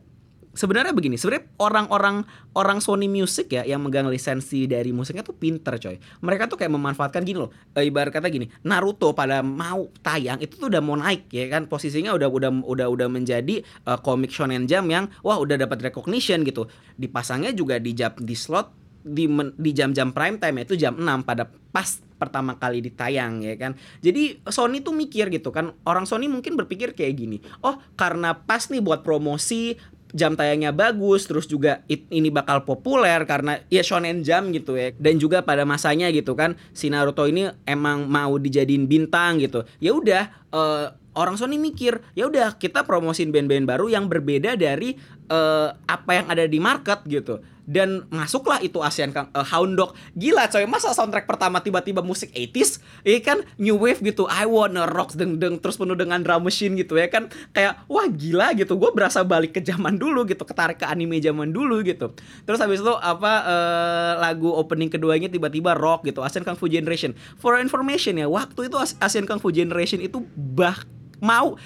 sebenarnya 0.60 0.92
begini 0.92 1.16
sebenarnya 1.16 1.48
orang-orang 1.56 2.28
orang 2.52 2.84
Sony 2.84 3.08
Music 3.08 3.48
ya 3.48 3.64
yang 3.64 3.80
megang 3.80 4.12
lisensi 4.12 4.68
dari 4.68 4.92
musiknya 4.92 5.24
tuh 5.24 5.40
pinter 5.40 5.80
coy 5.80 5.96
mereka 6.20 6.52
tuh 6.52 6.60
kayak 6.60 6.76
memanfaatkan 6.76 7.24
gini 7.24 7.40
loh 7.40 7.56
e, 7.72 7.88
ibarat 7.88 8.12
kata 8.12 8.28
gini 8.28 8.52
Naruto 8.68 9.16
pada 9.16 9.40
mau 9.40 9.88
tayang 10.04 10.44
itu 10.44 10.60
tuh 10.60 10.68
udah 10.68 10.84
mau 10.84 11.00
naik 11.00 11.32
ya 11.32 11.48
kan 11.48 11.72
posisinya 11.72 12.12
udah 12.12 12.28
udah 12.28 12.52
udah 12.68 12.88
udah 12.92 13.08
menjadi 13.08 13.64
uh, 13.88 13.96
komik 14.04 14.36
shonen 14.36 14.68
jam 14.68 14.84
yang 14.92 15.08
wah 15.24 15.40
udah 15.40 15.56
dapat 15.56 15.80
recognition 15.80 16.44
gitu 16.44 16.68
dipasangnya 17.00 17.56
juga 17.56 17.80
di 17.80 17.96
jam 17.96 18.12
di 18.20 18.36
slot 18.36 18.76
di 19.00 19.32
di 19.56 19.72
jam-jam 19.72 20.12
prime 20.12 20.36
time 20.44 20.68
itu 20.68 20.76
jam 20.76 21.00
6 21.00 21.24
pada 21.24 21.48
pas 21.72 21.88
pertama 22.20 22.60
kali 22.60 22.84
ditayang 22.84 23.40
ya 23.40 23.56
kan. 23.56 23.80
Jadi 24.04 24.44
Sony 24.52 24.84
tuh 24.84 24.92
mikir 24.92 25.32
gitu 25.32 25.56
kan. 25.56 25.72
Orang 25.88 26.04
Sony 26.04 26.28
mungkin 26.28 26.60
berpikir 26.60 26.92
kayak 26.92 27.16
gini. 27.16 27.40
Oh, 27.64 27.80
karena 27.96 28.36
pas 28.44 28.68
nih 28.68 28.84
buat 28.84 29.08
promosi 29.08 29.80
jam 30.14 30.34
tayangnya 30.34 30.74
bagus 30.74 31.30
terus 31.30 31.46
juga 31.46 31.86
it, 31.86 32.10
ini 32.10 32.34
bakal 32.34 32.66
populer 32.66 33.22
karena 33.30 33.62
ya 33.70 33.86
shonen 33.86 34.26
jam 34.26 34.50
gitu 34.50 34.76
ya. 34.76 34.94
Dan 34.98 35.22
juga 35.22 35.46
pada 35.46 35.64
masanya 35.66 36.10
gitu 36.10 36.34
kan 36.34 36.58
si 36.74 36.90
Naruto 36.90 37.26
ini 37.30 37.50
emang 37.66 38.10
mau 38.10 38.38
dijadiin 38.38 38.90
bintang 38.90 39.38
gitu. 39.42 39.66
Ya 39.78 39.94
udah 39.94 40.49
uh, 40.54 40.94
orang 41.18 41.36
Sony 41.36 41.60
mikir 41.60 42.00
ya 42.14 42.30
udah 42.30 42.56
kita 42.56 42.86
promosin 42.86 43.34
band-band 43.34 43.66
baru 43.68 43.92
yang 43.92 44.08
berbeda 44.08 44.56
dari 44.56 44.96
uh, 45.30 45.76
apa 45.86 46.12
yang 46.22 46.26
ada 46.28 46.46
di 46.46 46.60
market 46.60 47.06
gitu. 47.06 47.40
Dan 47.70 48.10
masuklah 48.10 48.58
itu 48.66 48.82
ASEAN 48.82 49.14
uh, 49.14 49.46
Hound 49.54 49.78
Dog. 49.78 49.94
Gila 50.18 50.50
coy 50.50 50.66
masa 50.66 50.90
soundtrack 50.90 51.30
pertama 51.30 51.62
tiba-tiba 51.62 52.02
musik 52.02 52.34
80s 52.34 52.82
ya 53.06 53.22
kan? 53.22 53.46
New 53.62 53.78
wave 53.78 54.02
gitu 54.02 54.26
I 54.26 54.50
wanna 54.50 54.90
rock 54.90 55.14
deng 55.14 55.38
deng 55.38 55.62
terus 55.62 55.78
penuh 55.78 55.94
dengan 55.94 56.18
drum 56.26 56.50
machine 56.50 56.74
gitu 56.74 56.98
ya 56.98 57.06
kan? 57.14 57.30
Kayak 57.54 57.86
wah 57.86 58.10
gila 58.10 58.58
gitu. 58.58 58.74
Gue 58.74 58.90
berasa 58.90 59.22
balik 59.22 59.54
ke 59.54 59.62
zaman 59.62 60.02
dulu 60.02 60.26
gitu 60.26 60.42
ketarik 60.50 60.82
ke 60.82 60.90
anime 60.90 61.22
zaman 61.22 61.54
dulu 61.54 61.86
gitu. 61.86 62.10
Terus 62.50 62.58
habis 62.58 62.82
itu 62.82 62.90
apa 62.90 63.34
uh, 63.46 64.12
lagu 64.18 64.50
opening 64.50 64.90
keduanya 64.90 65.30
tiba-tiba 65.30 65.78
rock 65.78 66.10
gitu 66.10 66.26
ASEAN 66.26 66.42
Kung 66.42 66.58
Fu 66.58 66.66
Generation. 66.66 67.14
For 67.38 67.54
information 67.62 68.18
ya 68.18 68.26
waktu 68.26 68.66
itu 68.66 68.82
ASEAN 68.82 69.30
Kung 69.30 69.38
Fu 69.38 69.54
Generation 69.54 70.02
itu 70.02 70.26
bah 70.40 70.80
mau 71.20 71.60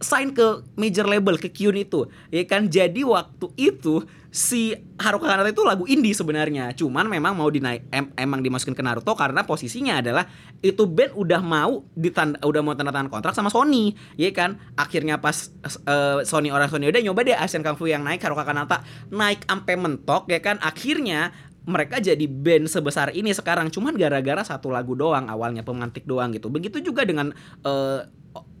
sign 0.00 0.32
ke 0.32 0.64
major 0.74 1.04
label 1.04 1.36
ke 1.36 1.52
Kyun 1.52 1.76
itu 1.76 2.08
ya 2.32 2.42
kan? 2.48 2.66
Jadi 2.66 3.04
waktu 3.04 3.52
itu 3.60 4.02
si 4.36 4.76
Haruka 5.00 5.32
Kanata 5.32 5.48
itu 5.48 5.64
lagu 5.64 5.88
indie 5.88 6.12
sebenarnya. 6.12 6.72
Cuman 6.76 7.08
memang 7.08 7.32
mau 7.32 7.48
dinaik 7.48 7.88
em, 7.88 8.12
emang 8.20 8.44
dimasukin 8.44 8.76
ke 8.76 8.84
Naruto 8.84 9.16
karena 9.16 9.44
posisinya 9.48 10.04
adalah 10.04 10.28
itu 10.60 10.84
band 10.84 11.16
udah 11.16 11.40
mau 11.40 11.84
ditanda 11.96 12.36
udah 12.44 12.60
mau 12.60 12.76
tanda 12.76 12.92
tangan 12.92 13.08
kontrak 13.08 13.32
sama 13.32 13.48
Sony 13.48 13.96
ya 14.20 14.28
kan? 14.32 14.60
Akhirnya 14.76 15.20
pas 15.20 15.52
uh, 15.88 16.20
Sony 16.24 16.52
orang 16.52 16.68
Sony 16.68 16.88
udah 16.92 17.00
nyoba 17.00 17.24
deh 17.24 17.36
Asian 17.36 17.64
Kung 17.64 17.80
Fu 17.80 17.88
yang 17.88 18.04
naik 18.04 18.20
Haruka 18.20 18.44
Kanata 18.44 18.84
naik 19.08 19.44
ampe 19.48 19.72
mentok 19.76 20.28
ya 20.28 20.40
kan? 20.44 20.60
Akhirnya 20.60 21.32
mereka 21.66 21.98
jadi 21.98 22.24
band 22.30 22.70
sebesar 22.70 23.10
ini 23.12 23.34
sekarang 23.34 23.68
cuman 23.74 23.98
gara-gara 23.98 24.42
satu 24.46 24.70
lagu 24.70 24.94
doang 24.94 25.26
awalnya 25.26 25.66
pemantik 25.66 26.06
doang 26.06 26.30
gitu 26.30 26.46
begitu 26.46 26.78
juga 26.78 27.02
dengan 27.02 27.34
uh, 27.66 28.06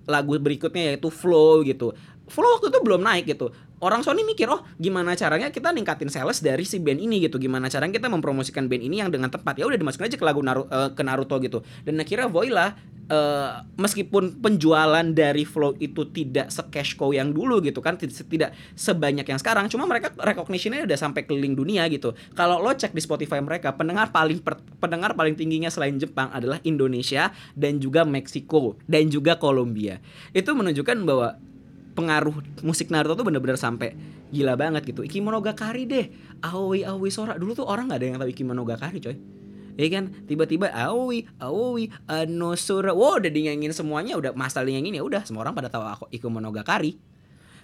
lagu 0.06 0.38
berikutnya 0.38 0.94
yaitu 0.94 1.10
Flow 1.10 1.66
gitu. 1.66 1.92
Flow 2.26 2.58
waktu 2.58 2.74
itu 2.74 2.78
belum 2.82 3.02
naik 3.06 3.24
gitu. 3.30 3.54
Orang 3.78 4.00
Sony 4.00 4.24
mikir, 4.24 4.48
oh 4.48 4.64
gimana 4.80 5.12
caranya 5.14 5.52
kita 5.52 5.68
ningkatin 5.68 6.08
sales 6.08 6.40
dari 6.40 6.64
si 6.64 6.80
band 6.80 6.98
ini 6.98 7.22
gitu. 7.22 7.36
Gimana 7.36 7.68
caranya 7.68 7.92
kita 7.92 8.08
mempromosikan 8.08 8.66
band 8.66 8.82
ini 8.82 9.04
yang 9.04 9.12
dengan 9.12 9.28
tepat. 9.30 9.60
Ya 9.60 9.68
udah 9.68 9.78
dimasukin 9.78 10.08
aja 10.08 10.16
ke 10.16 10.24
lagu 10.24 10.40
Naruto, 10.40 10.68
uh, 10.72 10.90
ke 10.96 11.02
Naruto 11.04 11.36
gitu. 11.38 11.60
Dan 11.84 12.00
akhirnya 12.00 12.26
Voila 12.26 12.72
uh, 13.10 13.62
meskipun 13.78 14.42
penjualan 14.42 15.06
dari 15.14 15.44
Flow 15.46 15.74
itu 15.78 16.08
tidak 16.10 16.50
se-cash 16.50 16.98
cow 16.98 17.14
yang 17.14 17.30
dulu 17.30 17.62
gitu 17.62 17.78
kan, 17.82 18.00
tidak 18.00 18.54
sebanyak 18.74 19.26
yang 19.26 19.38
sekarang, 19.38 19.70
cuma 19.70 19.86
mereka 19.86 20.12
recognition-nya 20.18 20.86
udah 20.86 20.98
sampai 20.98 21.24
keliling 21.26 21.54
dunia 21.54 21.86
gitu. 21.90 22.14
Kalau 22.34 22.58
lo 22.62 22.72
cek 22.72 22.94
di 22.94 23.02
Spotify 23.02 23.38
mereka, 23.42 23.74
pendengar 23.74 24.10
paling 24.10 24.42
per, 24.42 24.58
pendengar 24.78 25.14
paling 25.14 25.38
tingginya 25.38 25.70
selain 25.70 25.96
Jepang 26.00 26.30
adalah 26.34 26.58
Indonesia 26.66 27.30
dan 27.54 27.78
juga 27.78 28.02
Meksiko 28.02 28.78
dan 28.86 29.08
juga 29.10 29.38
Kolombia. 29.38 30.02
Itu 30.34 30.56
menunjukkan 30.56 30.98
bahwa 31.06 31.38
pengaruh 31.96 32.44
musik 32.60 32.92
Naruto 32.92 33.16
tuh 33.16 33.26
bener-bener 33.26 33.56
sampai 33.56 33.96
gila 34.28 34.54
banget 34.54 34.84
gitu. 34.84 35.00
Ikimonogakari 35.02 35.88
deh. 35.88 36.06
Aoi 36.44 36.84
Aoi 36.84 37.08
Sora. 37.08 37.40
Dulu 37.40 37.56
tuh 37.56 37.64
orang 37.64 37.88
gak 37.88 38.04
ada 38.04 38.06
yang 38.06 38.18
tahu 38.20 38.30
Ikimonogakari 38.30 39.00
coy. 39.00 39.16
Ya 39.76 39.92
kan? 39.92 40.08
Tiba-tiba 40.24 40.72
aoi 40.72 41.28
aoi 41.36 41.92
anosura 42.08 42.96
wow 42.96 43.20
udah 43.20 43.28
dinyanyiin 43.28 43.76
semuanya. 43.76 44.16
Udah 44.16 44.32
masal 44.32 44.64
dinyanyiin 44.64 45.00
ya 45.00 45.04
udah. 45.04 45.22
Semua 45.28 45.44
orang 45.44 45.52
pada 45.52 45.68
tahu 45.68 45.84
aku 45.84 46.04
Iko 46.08 46.32
Monogakari 46.32 46.96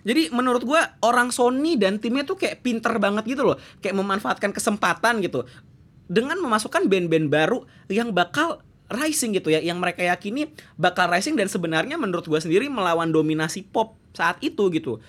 Jadi 0.03 0.35
menurut 0.35 0.67
gue 0.67 0.83
orang 1.07 1.31
Sony 1.31 1.79
dan 1.79 2.03
timnya 2.03 2.27
tuh 2.27 2.35
kayak 2.35 2.67
pinter 2.67 2.91
banget 2.99 3.23
gitu 3.23 3.47
loh, 3.47 3.57
kayak 3.79 3.95
memanfaatkan 3.95 4.51
kesempatan 4.51 5.23
gitu. 5.23 5.47
Dengan 6.11 6.43
memasukkan 6.43 6.91
band-band 6.91 7.31
baru 7.31 7.63
yang 7.87 8.11
bakal 8.11 8.67
rising 8.91 9.31
gitu 9.31 9.55
ya, 9.55 9.63
yang 9.63 9.79
mereka 9.79 10.03
yakini 10.03 10.51
bakal 10.75 11.07
rising 11.07 11.39
dan 11.39 11.47
sebenarnya 11.47 11.95
menurut 12.03 12.27
gue 12.27 12.41
sendiri 12.43 12.67
melawan 12.67 13.15
dominasi 13.15 13.63
pop 13.63 14.02
saat 14.13 14.39
itu 14.45 14.69
gitu. 14.73 15.01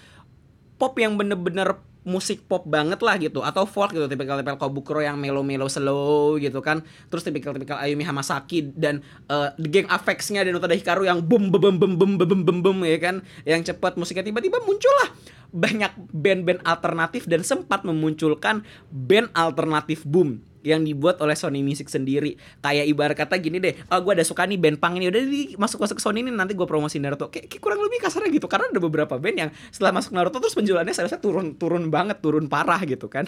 Pop 0.80 0.98
yang 1.00 1.16
bener-bener 1.16 1.80
musik 2.04 2.44
pop 2.52 2.68
banget 2.68 3.00
lah 3.00 3.16
gitu 3.16 3.40
atau 3.40 3.64
folk 3.64 3.96
gitu 3.96 4.06
tipikal-tipikal 4.12 4.60
Kobukuro 4.60 5.00
yang 5.00 5.16
melo-melo 5.16 5.72
slow 5.72 6.36
gitu 6.36 6.60
kan. 6.60 6.84
Terus 7.08 7.24
tipikal-tipikal 7.24 7.80
Ayumi 7.80 8.04
Hamasaki 8.04 8.76
dan 8.76 9.00
uh, 9.32 9.56
The 9.56 9.70
Gang 9.72 9.88
Afex-nya 9.88 10.44
dan 10.44 10.60
Utada 10.60 10.76
Hikaru 10.76 11.08
yang 11.08 11.24
bum 11.24 11.48
bum 11.50 11.64
bum 11.64 11.80
bum 11.80 11.92
bum 11.96 12.12
bum 12.20 12.42
bum 12.44 12.58
bum 12.60 12.78
ya 12.84 13.00
kan 13.00 13.24
yang 13.48 13.64
cepat 13.64 13.96
musiknya 13.96 14.28
tiba-tiba 14.28 14.60
muncul 14.68 14.92
lah. 15.04 15.10
Banyak 15.54 16.12
band-band 16.12 16.66
alternatif 16.68 17.30
dan 17.30 17.46
sempat 17.46 17.88
memunculkan 17.88 18.68
band 18.92 19.32
alternatif 19.32 20.04
boom 20.04 20.44
yang 20.64 20.82
dibuat 20.88 21.20
oleh 21.20 21.36
Sony 21.36 21.60
Music 21.62 21.92
sendiri. 21.92 22.40
Kayak 22.64 22.86
ibarat 22.88 23.16
kata 23.20 23.36
gini 23.38 23.60
deh, 23.60 23.76
oh 23.92 24.00
gue 24.00 24.14
ada 24.16 24.26
suka 24.26 24.48
nih 24.48 24.58
band 24.58 24.80
punk 24.80 24.98
ini 24.98 25.12
udah 25.12 25.22
di 25.22 25.42
masuk 25.60 25.84
masuk 25.84 26.00
Sony 26.00 26.24
ini 26.24 26.32
nanti 26.32 26.56
gue 26.56 26.66
promosi 26.66 26.98
Naruto. 26.98 27.28
Kayak, 27.28 27.52
kayak 27.52 27.62
kurang 27.62 27.84
lebih 27.84 28.00
kasarnya 28.02 28.32
gitu 28.32 28.48
karena 28.48 28.72
ada 28.72 28.80
beberapa 28.80 29.20
band 29.20 29.38
yang 29.38 29.50
setelah 29.70 29.92
masuk 29.92 30.16
Naruto 30.16 30.40
terus 30.40 30.56
penjualannya 30.56 30.96
saya 30.96 31.20
turun 31.20 31.60
turun 31.60 31.92
banget, 31.92 32.24
turun 32.24 32.48
parah 32.48 32.80
gitu 32.88 33.12
kan. 33.12 33.28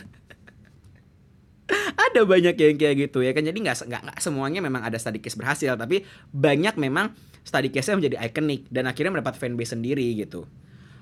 ada 2.15 2.21
banyak 2.23 2.55
yang 2.55 2.75
kayak 2.77 2.95
gitu 3.09 3.25
ya 3.25 3.33
kan 3.33 3.41
jadi 3.41 3.57
nggak 3.57 3.89
nggak 3.89 4.17
semuanya 4.21 4.61
memang 4.61 4.85
ada 4.85 5.01
study 5.01 5.17
case 5.17 5.33
berhasil 5.33 5.73
tapi 5.73 6.05
banyak 6.29 6.77
memang 6.77 7.09
study 7.41 7.73
case-nya 7.73 7.97
menjadi 7.97 8.15
ikonik 8.21 8.69
dan 8.69 8.85
akhirnya 8.85 9.17
mendapat 9.17 9.37
fanbase 9.37 9.73
sendiri 9.73 10.05
gitu 10.13 10.45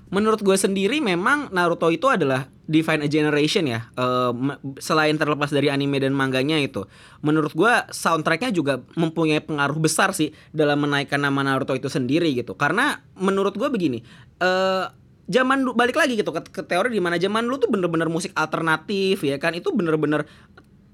menurut 0.10 0.42
gue 0.42 0.58
sendiri 0.58 1.00
memang 1.00 1.54
Naruto 1.54 1.88
itu 1.94 2.10
adalah 2.10 2.50
define 2.68 3.04
a 3.04 3.10
generation 3.12 3.68
ya. 3.68 3.88
Uh, 3.96 4.56
selain 4.80 5.16
terlepas 5.20 5.52
dari 5.52 5.68
anime 5.68 6.00
dan 6.00 6.16
manganya 6.16 6.60
itu, 6.60 6.88
menurut 7.22 7.52
gue 7.52 7.74
soundtracknya 7.92 8.52
juga 8.56 8.84
mempunyai 8.96 9.44
pengaruh 9.44 9.80
besar 9.80 10.16
sih 10.16 10.32
dalam 10.56 10.82
menaikkan 10.84 11.20
nama 11.20 11.44
Naruto 11.44 11.76
itu 11.76 11.92
sendiri 11.92 12.32
gitu. 12.34 12.56
Karena 12.56 13.00
menurut 13.20 13.56
gue 13.56 13.68
begini, 13.68 14.00
uh, 14.40 14.88
zaman 15.28 15.72
balik 15.76 15.96
lagi 15.96 16.20
gitu 16.20 16.36
ke, 16.36 16.42
ke 16.52 16.62
teori 16.68 16.92
di 16.92 17.00
mana 17.00 17.16
zaman 17.16 17.48
dulu 17.48 17.58
tuh 17.64 17.72
bener-bener 17.72 18.12
musik 18.12 18.36
alternatif 18.36 19.24
ya 19.24 19.40
kan 19.40 19.56
itu 19.56 19.72
bener-bener 19.72 20.28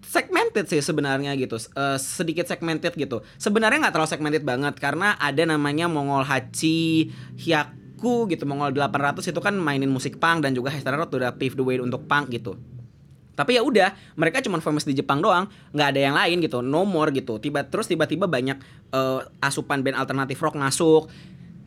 segmented 0.05 0.65
sih 0.69 0.81
sebenarnya 0.81 1.33
gitu 1.37 1.57
uh, 1.77 1.97
sedikit 1.97 2.45
segmented 2.45 2.93
gitu 2.97 3.21
sebenarnya 3.41 3.89
nggak 3.89 3.93
terlalu 3.93 4.09
segmented 4.09 4.43
banget 4.45 4.77
karena 4.77 5.17
ada 5.17 5.45
namanya 5.45 5.85
Mongol 5.89 6.25
Hachi 6.25 7.09
Hyak 7.37 7.73
menurutku 7.99 8.31
gitu. 8.31 8.43
Mongol 8.47 8.71
800 8.71 9.31
itu 9.31 9.39
kan 9.43 9.53
mainin 9.55 9.91
musik 9.91 10.17
punk 10.17 10.47
dan 10.47 10.55
juga 10.55 10.71
Hester 10.71 10.95
Road 10.95 11.11
udah 11.11 11.35
pave 11.35 11.55
the 11.55 11.63
way 11.63 11.77
untuk 11.79 12.07
punk 12.07 12.31
gitu. 12.31 12.55
Tapi 13.35 13.55
ya 13.55 13.63
udah 13.63 13.95
mereka 14.19 14.43
cuma 14.43 14.59
famous 14.59 14.83
di 14.83 14.91
Jepang 14.91 15.23
doang 15.23 15.47
nggak 15.71 15.87
ada 15.95 15.99
yang 15.99 16.15
lain 16.15 16.43
gitu 16.43 16.59
no 16.59 16.83
more 16.83 17.11
gitu. 17.11 17.39
Tiba 17.39 17.63
terus 17.63 17.87
tiba-tiba 17.87 18.27
banyak 18.27 18.59
uh, 18.91 19.23
asupan 19.39 19.83
band 19.83 19.95
alternatif 19.95 20.39
rock 20.43 20.59
masuk 20.59 21.07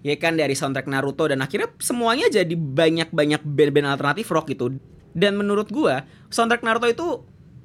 ya 0.02 0.18
kan 0.18 0.34
dari 0.36 0.52
soundtrack 0.52 0.90
Naruto 0.90 1.30
dan 1.30 1.40
akhirnya 1.40 1.70
semuanya 1.78 2.26
jadi 2.26 2.52
banyak-banyak 2.52 3.40
band-band 3.46 3.88
alternatif 3.96 4.28
rock 4.34 4.50
gitu. 4.52 4.76
Dan 5.12 5.36
menurut 5.36 5.68
gua 5.72 6.04
soundtrack 6.28 6.64
Naruto 6.64 6.88
itu 6.88 7.06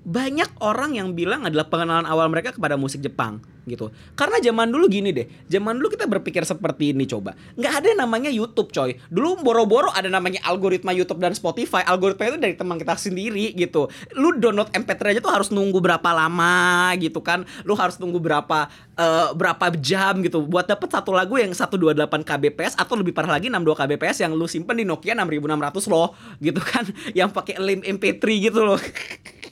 banyak 0.07 0.47
orang 0.63 0.95
yang 0.95 1.11
bilang 1.11 1.43
adalah 1.43 1.67
pengenalan 1.67 2.07
awal 2.07 2.31
mereka 2.31 2.55
kepada 2.55 2.79
musik 2.79 3.03
Jepang 3.03 3.43
gitu. 3.67 3.91
Karena 4.15 4.39
zaman 4.39 4.71
dulu 4.71 4.87
gini 4.87 5.11
deh, 5.11 5.27
zaman 5.51 5.75
dulu 5.75 5.91
kita 5.91 6.07
berpikir 6.07 6.47
seperti 6.47 6.95
ini 6.95 7.03
coba. 7.03 7.35
Nggak 7.59 7.73
ada 7.83 7.89
namanya 7.99 8.31
YouTube 8.31 8.71
coy. 8.71 8.95
Dulu 9.11 9.43
boro-boro 9.43 9.91
ada 9.91 10.07
namanya 10.07 10.39
algoritma 10.47 10.95
YouTube 10.95 11.19
dan 11.19 11.35
Spotify. 11.35 11.83
Algoritma 11.83 12.31
itu 12.31 12.39
dari 12.39 12.55
teman 12.55 12.79
kita 12.79 12.95
sendiri 12.95 13.51
gitu. 13.51 13.91
Lu 14.15 14.39
download 14.39 14.71
MP3 14.71 15.11
aja 15.11 15.19
tuh 15.19 15.33
harus 15.35 15.51
nunggu 15.51 15.83
berapa 15.83 16.09
lama 16.15 16.95
gitu 16.95 17.19
kan. 17.19 17.43
Lu 17.67 17.75
harus 17.75 17.99
nunggu 17.99 18.23
berapa 18.23 18.71
uh, 18.95 19.35
berapa 19.35 19.75
jam 19.75 20.23
gitu 20.23 20.47
buat 20.47 20.63
dapet 20.71 20.87
satu 20.87 21.11
lagu 21.11 21.35
yang 21.35 21.51
128 21.51 22.07
kbps 22.23 22.79
atau 22.79 22.95
lebih 22.95 23.11
parah 23.11 23.35
lagi 23.35 23.51
62 23.51 23.75
kbps 23.75 24.23
yang 24.23 24.31
lu 24.31 24.47
simpen 24.47 24.79
di 24.79 24.87
Nokia 24.87 25.11
6600 25.19 25.91
loh 25.91 26.15
gitu 26.39 26.63
kan. 26.63 26.87
Yang 27.17 27.29
pakai 27.35 27.55
link 27.59 27.83
MP3 27.83 28.23
gitu 28.39 28.63
loh. 28.63 28.79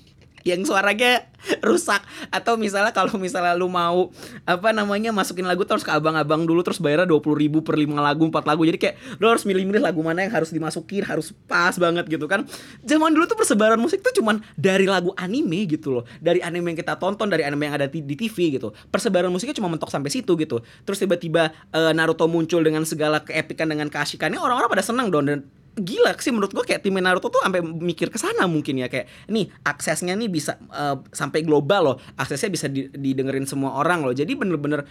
yang 0.45 0.61
suaranya 0.61 1.25
rusak. 1.65 2.05
Atau 2.29 2.55
misalnya 2.55 2.93
kalau 2.93 3.17
misalnya 3.17 3.57
lu 3.57 3.65
mau 3.65 4.13
apa 4.45 4.69
namanya 4.69 5.09
masukin 5.09 5.43
lagu 5.49 5.65
terus 5.65 5.81
ke 5.81 5.89
abang-abang 5.89 6.45
dulu 6.45 6.61
terus 6.61 6.77
bayarnya 6.77 7.09
dua 7.09 7.19
puluh 7.19 7.41
ribu 7.41 7.65
per 7.65 7.75
lima 7.75 7.97
lagu 7.97 8.29
empat 8.29 8.45
lagu. 8.45 8.61
Jadi 8.61 8.77
kayak 8.77 8.95
lu 9.17 9.25
harus 9.25 9.41
milih-milih 9.43 9.81
lagu 9.81 9.99
mana 10.05 10.21
yang 10.21 10.33
harus 10.33 10.53
dimasukin 10.53 11.01
harus 11.01 11.33
pas 11.49 11.73
banget 11.75 12.05
gitu 12.05 12.29
kan. 12.29 12.45
Zaman 12.85 13.11
dulu 13.11 13.25
tuh 13.25 13.37
persebaran 13.37 13.81
musik 13.81 14.05
tuh 14.05 14.13
cuman 14.21 14.45
dari 14.53 14.85
lagu 14.85 15.11
anime 15.17 15.65
gitu 15.65 15.97
loh. 15.97 16.03
Dari 16.21 16.45
anime 16.45 16.73
yang 16.73 16.79
kita 16.85 17.01
tonton 17.01 17.25
dari 17.25 17.41
anime 17.41 17.65
yang 17.65 17.75
ada 17.81 17.89
di, 17.89 18.05
TV 18.05 18.61
gitu. 18.61 18.69
Persebaran 18.93 19.33
musiknya 19.33 19.57
cuma 19.57 19.67
mentok 19.73 19.89
sampai 19.89 20.13
situ 20.13 20.37
gitu. 20.37 20.61
Terus 20.85 20.97
tiba-tiba 21.01 21.49
uh, 21.73 21.89
Naruto 21.89 22.29
muncul 22.29 22.61
dengan 22.61 22.85
segala 22.85 23.25
keepikan 23.25 23.65
dengan 23.65 23.89
keasikannya 23.89 24.37
orang-orang 24.37 24.69
pada 24.69 24.85
senang 24.85 25.09
dong. 25.09 25.25
Dan 25.25 25.39
gila 25.75 26.15
sih 26.15 26.31
menurut 26.31 26.55
gue 26.55 26.63
kayak 26.63 26.81
tim 26.87 26.95
Naruto 26.95 27.27
tuh 27.27 27.43
sampai 27.43 27.59
mikir 27.59 28.07
ke 28.07 28.15
sana 28.15 28.47
mungkin 28.47 28.79
ya 28.79 28.87
kayak 28.87 29.11
nih 29.27 29.51
aksesnya 29.67 30.15
nih 30.15 30.31
bisa 30.31 30.55
uh, 30.71 31.03
sampai 31.11 31.43
global 31.43 31.81
loh. 31.83 31.97
Aksesnya 32.15 32.47
bisa 32.47 32.67
di, 32.71 32.87
didengerin 32.91 33.43
semua 33.43 33.75
orang 33.75 34.07
loh. 34.07 34.15
Jadi 34.15 34.31
bener-bener 34.39 34.87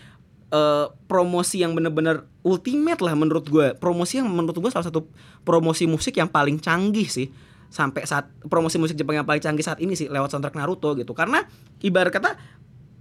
uh, 0.53 0.93
promosi 1.09 1.65
yang 1.65 1.73
bener-bener 1.73 2.29
ultimate 2.45 3.01
lah 3.01 3.17
menurut 3.17 3.49
gue 3.49 3.73
promosi 3.81 4.21
yang 4.21 4.29
menurut 4.29 4.57
gue 4.61 4.71
salah 4.71 4.85
satu 4.85 5.09
promosi 5.43 5.89
musik 5.89 6.21
yang 6.21 6.29
paling 6.29 6.61
canggih 6.61 7.09
sih 7.09 7.29
sampai 7.75 8.07
saat 8.07 8.31
promosi 8.47 8.79
musik 8.79 8.95
Jepang 8.95 9.19
yang 9.19 9.27
paling 9.27 9.43
canggih 9.43 9.67
saat 9.67 9.83
ini 9.83 9.99
sih 9.99 10.07
lewat 10.07 10.31
soundtrack 10.31 10.55
Naruto 10.55 10.95
gitu. 10.95 11.11
Karena 11.11 11.43
ibarat 11.83 12.15
kata 12.15 12.37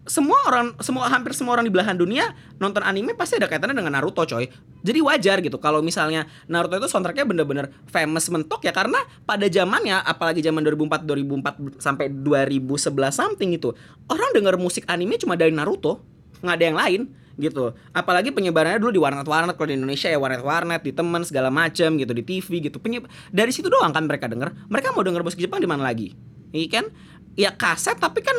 semua 0.04 0.36
orang 0.52 0.76
semua 0.84 1.08
hampir 1.08 1.32
semua 1.32 1.56
orang 1.56 1.64
di 1.64 1.72
belahan 1.72 1.96
dunia 1.96 2.36
nonton 2.60 2.84
anime 2.84 3.16
pasti 3.16 3.40
ada 3.40 3.48
kaitannya 3.48 3.76
dengan 3.76 3.96
Naruto 3.96 4.28
coy. 4.28 4.52
Jadi 4.84 5.00
wajar 5.00 5.40
gitu 5.40 5.56
kalau 5.64 5.80
misalnya 5.80 6.28
Naruto 6.52 6.76
itu 6.76 6.92
soundtracknya 6.92 7.24
bener-bener 7.24 7.72
famous 7.88 8.28
mentok 8.28 8.68
ya 8.68 8.76
karena 8.76 9.00
pada 9.24 9.48
zamannya 9.48 10.04
apalagi 10.04 10.44
zaman 10.44 10.60
2004 10.60 11.08
2004 11.08 11.80
sampai 11.80 12.12
2011 12.12 12.84
something 13.16 13.56
itu 13.56 13.72
orang 14.12 14.30
denger 14.36 14.60
musik 14.60 14.84
anime 14.92 15.16
cuma 15.16 15.40
dari 15.40 15.56
Naruto 15.56 16.04
nggak 16.44 16.56
ada 16.60 16.66
yang 16.68 16.78
lain 16.78 17.02
gitu. 17.40 17.74
Apalagi 17.96 18.30
penyebarannya 18.36 18.78
dulu 18.78 18.92
di 18.94 19.02
warnet-warnet 19.02 19.56
kalau 19.58 19.70
di 19.72 19.76
Indonesia 19.80 20.12
ya 20.12 20.20
warnet-warnet 20.20 20.84
di 20.84 20.92
teman 20.94 21.24
segala 21.26 21.50
macam 21.50 21.96
gitu 21.98 22.12
di 22.14 22.24
TV 22.28 22.60
gitu. 22.60 22.78
Penyeb 22.78 23.08
dari 23.32 23.50
situ 23.56 23.72
doang 23.72 23.96
kan 23.96 24.06
mereka 24.06 24.28
denger. 24.30 24.54
Mereka 24.68 24.94
mau 24.94 25.02
denger 25.02 25.24
musik 25.26 25.40
Jepang 25.42 25.64
di 25.64 25.70
mana 25.70 25.88
lagi? 25.88 26.14
Iya 26.54 26.68
kan? 26.70 26.86
Ya 27.34 27.50
kaset 27.56 27.98
tapi 27.98 28.22
kan 28.22 28.36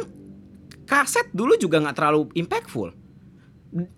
kaset 0.84 1.26
dulu 1.32 1.56
juga 1.56 1.80
nggak 1.80 1.96
terlalu 1.96 2.30
impactful. 2.36 2.92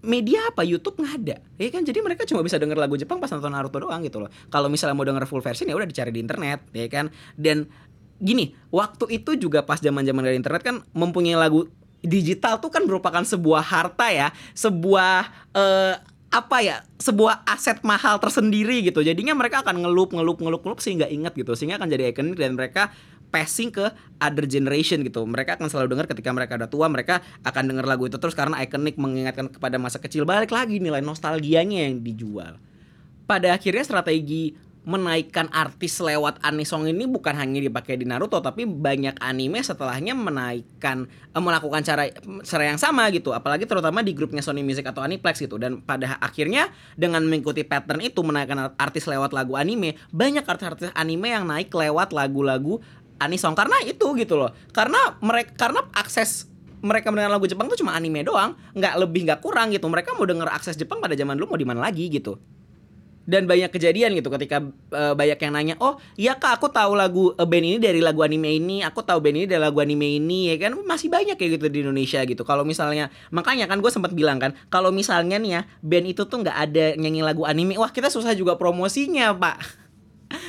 Media 0.00 0.40
apa? 0.48 0.64
YouTube 0.64 1.04
nggak 1.04 1.14
ada. 1.20 1.36
Ya 1.60 1.68
kan? 1.68 1.84
Jadi 1.84 2.00
mereka 2.00 2.24
cuma 2.24 2.40
bisa 2.40 2.56
denger 2.56 2.80
lagu 2.80 2.96
Jepang 2.96 3.20
pas 3.20 3.28
nonton 3.28 3.52
Naruto 3.52 3.76
doang 3.76 4.00
gitu 4.00 4.24
loh. 4.24 4.32
Kalau 4.48 4.72
misalnya 4.72 4.96
mau 4.96 5.04
denger 5.04 5.28
full 5.28 5.44
version 5.44 5.68
ya 5.68 5.76
udah 5.76 5.84
dicari 5.84 6.08
di 6.08 6.24
internet 6.24 6.64
ya 6.72 6.88
kan? 6.88 7.12
Dan 7.36 7.68
gini 8.16 8.56
waktu 8.72 9.20
itu 9.20 9.36
juga 9.36 9.60
pas 9.68 9.76
zaman 9.76 10.00
zaman 10.00 10.24
dari 10.24 10.40
internet 10.40 10.64
kan 10.64 10.80
mempunyai 10.96 11.36
lagu 11.36 11.68
digital 12.00 12.56
tuh 12.56 12.72
kan 12.72 12.88
merupakan 12.88 13.20
sebuah 13.20 13.60
harta 13.60 14.08
ya. 14.08 14.32
Sebuah 14.56 15.28
uh, 15.52 15.94
apa 16.32 16.56
ya? 16.64 16.80
Sebuah 16.96 17.44
aset 17.44 17.84
mahal 17.84 18.16
tersendiri 18.16 18.80
gitu. 18.80 19.04
Jadinya 19.04 19.36
mereka 19.36 19.60
akan 19.60 19.84
ngelup 19.84 20.16
ngelup 20.16 20.40
ngelup 20.40 20.64
ngelup 20.64 20.80
sehingga 20.80 21.04
ingat 21.04 21.36
gitu. 21.36 21.52
Sehingga 21.52 21.76
akan 21.76 21.92
jadi 21.92 22.16
ikonik 22.16 22.40
dan 22.40 22.56
mereka 22.56 22.96
passing 23.28 23.74
ke 23.74 23.90
other 24.22 24.46
generation 24.48 25.02
gitu. 25.04 25.22
Mereka 25.26 25.60
akan 25.60 25.68
selalu 25.68 25.96
dengar 25.96 26.06
ketika 26.08 26.30
mereka 26.32 26.56
udah 26.56 26.70
tua, 26.70 26.86
mereka 26.88 27.20
akan 27.44 27.64
dengar 27.68 27.84
lagu 27.84 28.08
itu 28.08 28.16
terus 28.16 28.32
karena 28.32 28.60
ikonik 28.62 28.96
mengingatkan 28.96 29.52
kepada 29.52 29.76
masa 29.76 30.00
kecil. 30.00 30.24
Balik 30.24 30.54
lagi 30.54 30.80
nilai 30.80 31.04
nostalgianya 31.04 31.90
yang 31.90 32.00
dijual. 32.00 32.56
Pada 33.26 33.52
akhirnya 33.52 33.82
strategi 33.82 34.66
menaikkan 34.86 35.50
artis 35.50 35.98
lewat 35.98 36.38
anisong 36.46 36.86
ini 36.86 37.10
bukan 37.10 37.34
hanya 37.34 37.58
dipakai 37.58 37.98
di 37.98 38.06
Naruto 38.06 38.38
tapi 38.38 38.70
banyak 38.70 39.18
anime 39.18 39.58
setelahnya 39.58 40.14
menaikkan 40.14 41.10
eh, 41.10 41.42
melakukan 41.42 41.82
cara 41.82 42.06
cara 42.46 42.64
yang 42.70 42.78
sama 42.78 43.10
gitu 43.10 43.34
apalagi 43.34 43.66
terutama 43.66 44.06
di 44.06 44.14
grupnya 44.14 44.46
Sony 44.46 44.62
Music 44.62 44.86
atau 44.86 45.02
Aniplex 45.02 45.42
gitu 45.42 45.58
dan 45.58 45.82
pada 45.82 46.22
akhirnya 46.22 46.70
dengan 46.94 47.26
mengikuti 47.26 47.66
pattern 47.66 47.98
itu 47.98 48.22
menaikkan 48.22 48.78
artis 48.78 49.10
lewat 49.10 49.34
lagu 49.34 49.58
anime 49.58 49.98
banyak 50.14 50.46
artis-artis 50.46 50.94
anime 50.94 51.34
yang 51.34 51.50
naik 51.50 51.66
lewat 51.74 52.14
lagu-lagu 52.14 52.78
anisong. 53.18 53.54
Karena 53.56 53.76
itu 53.84 54.06
gitu 54.16 54.34
loh. 54.36 54.52
Karena 54.72 55.16
mereka 55.20 55.68
karena 55.68 55.84
akses 55.92 56.48
mereka 56.84 57.10
mendengar 57.10 57.34
lagu 57.34 57.48
Jepang 57.48 57.66
tuh 57.66 57.78
cuma 57.80 57.96
anime 57.96 58.22
doang. 58.22 58.54
Nggak 58.76 58.94
lebih 59.00 59.20
nggak 59.26 59.40
kurang 59.40 59.72
gitu. 59.72 59.88
Mereka 59.88 60.14
mau 60.14 60.28
denger 60.28 60.48
akses 60.52 60.76
Jepang 60.76 61.00
pada 61.02 61.16
zaman 61.16 61.36
dulu 61.36 61.56
mau 61.56 61.60
di 61.60 61.66
mana 61.66 61.80
lagi 61.82 62.06
gitu. 62.08 62.38
Dan 63.26 63.50
banyak 63.50 63.74
kejadian 63.74 64.14
gitu 64.14 64.30
ketika 64.30 64.62
uh, 64.94 65.18
banyak 65.18 65.34
yang 65.34 65.50
nanya 65.50 65.74
oh 65.82 65.98
iya 66.14 66.38
kak 66.38 66.62
aku 66.62 66.70
tahu 66.70 66.94
lagu 66.94 67.34
uh, 67.34 67.42
band 67.42 67.66
ini 67.66 67.78
dari 67.82 67.98
lagu 67.98 68.22
anime 68.22 68.54
ini. 68.54 68.86
Aku 68.86 69.02
tahu 69.02 69.18
band 69.18 69.34
ini 69.42 69.46
dari 69.50 69.58
lagu 69.58 69.82
anime 69.82 70.22
ini 70.22 70.54
ya 70.54 70.62
kan? 70.62 70.78
Masih 70.86 71.10
banyak 71.10 71.34
kayak 71.34 71.58
gitu 71.58 71.66
di 71.66 71.82
Indonesia 71.82 72.22
gitu. 72.22 72.46
Kalau 72.46 72.62
misalnya 72.62 73.10
makanya 73.34 73.66
kan 73.66 73.82
gue 73.82 73.90
sempat 73.90 74.14
bilang 74.14 74.38
kan 74.38 74.54
kalau 74.70 74.94
misalnya 74.94 75.42
nih 75.42 75.50
ya 75.58 75.60
band 75.82 76.06
itu 76.06 76.22
tuh 76.22 76.38
nggak 76.38 76.54
ada 76.70 76.94
nyanyi 76.94 77.26
lagu 77.26 77.42
anime 77.42 77.74
wah 77.74 77.90
kita 77.90 78.14
susah 78.14 78.30
juga 78.38 78.54
promosinya 78.54 79.34
pak 79.34 79.85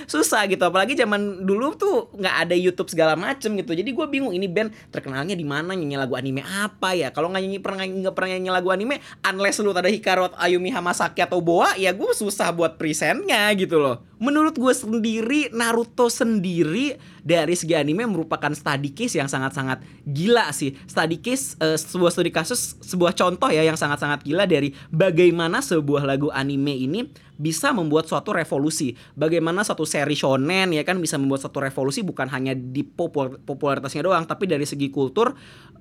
susah 0.09 0.49
gitu 0.49 0.63
apalagi 0.65 0.97
zaman 0.97 1.45
dulu 1.45 1.77
tuh 1.77 2.09
nggak 2.17 2.35
ada 2.47 2.55
YouTube 2.57 2.89
segala 2.89 3.13
macem 3.13 3.53
gitu. 3.59 3.73
Jadi 3.77 3.93
gue 3.93 4.05
bingung 4.09 4.33
ini 4.33 4.49
band 4.49 4.73
terkenalnya 4.89 5.37
di 5.37 5.45
mana 5.45 5.77
nyanyi 5.77 5.97
lagu 5.97 6.17
anime 6.17 6.41
apa 6.43 6.97
ya? 6.97 7.13
Kalau 7.13 7.29
nggak 7.29 7.43
nyanyi 7.43 7.59
pernah 7.61 7.83
nggak 7.85 8.15
pernah 8.15 8.29
nyanyi 8.37 8.51
lagu 8.51 8.69
anime 8.73 8.95
unless 9.21 9.61
lu 9.61 9.71
ada 9.73 9.89
Hikaru 9.89 10.33
Ayumi 10.37 10.73
Hamasaki 10.73 11.21
atau 11.21 11.39
Boa 11.43 11.77
ya 11.77 11.93
gue 11.93 12.11
susah 12.13 12.49
buat 12.51 12.75
presentnya 12.81 13.49
gitu 13.53 13.77
loh. 13.77 14.01
Menurut 14.17 14.57
gue 14.57 14.73
sendiri 14.73 15.53
Naruto 15.53 16.09
sendiri 16.09 16.97
dari 17.27 17.59
segi 17.59 17.75
anime 17.75 18.07
merupakan 18.07 18.55
study 18.55 18.95
case 18.95 19.19
yang 19.19 19.27
sangat-sangat 19.27 19.83
gila 20.07 20.47
sih. 20.55 20.79
Study 20.87 21.19
case 21.19 21.59
uh, 21.59 21.75
sebuah 21.75 22.15
studi 22.15 22.31
kasus 22.31 22.79
sebuah 22.79 23.11
contoh 23.11 23.51
ya 23.51 23.67
yang 23.67 23.75
sangat-sangat 23.75 24.23
gila 24.23 24.47
dari 24.47 24.71
bagaimana 24.87 25.59
sebuah 25.59 26.07
lagu 26.07 26.31
anime 26.31 26.71
ini 26.71 27.03
bisa 27.37 27.69
membuat 27.71 28.09
suatu 28.09 28.33
revolusi. 28.33 28.97
Bagaimana 29.13 29.61
satu 29.61 29.85
seri 29.85 30.17
shonen 30.17 30.73
ya 30.73 30.81
kan 30.81 30.97
bisa 30.97 31.15
membuat 31.21 31.45
satu 31.45 31.61
revolusi 31.61 32.01
bukan 32.01 32.27
hanya 32.33 32.57
di 32.57 32.81
popularitasnya 32.83 34.03
doang, 34.03 34.25
tapi 34.25 34.49
dari 34.49 34.65
segi 34.65 34.89
kultur 34.89 35.37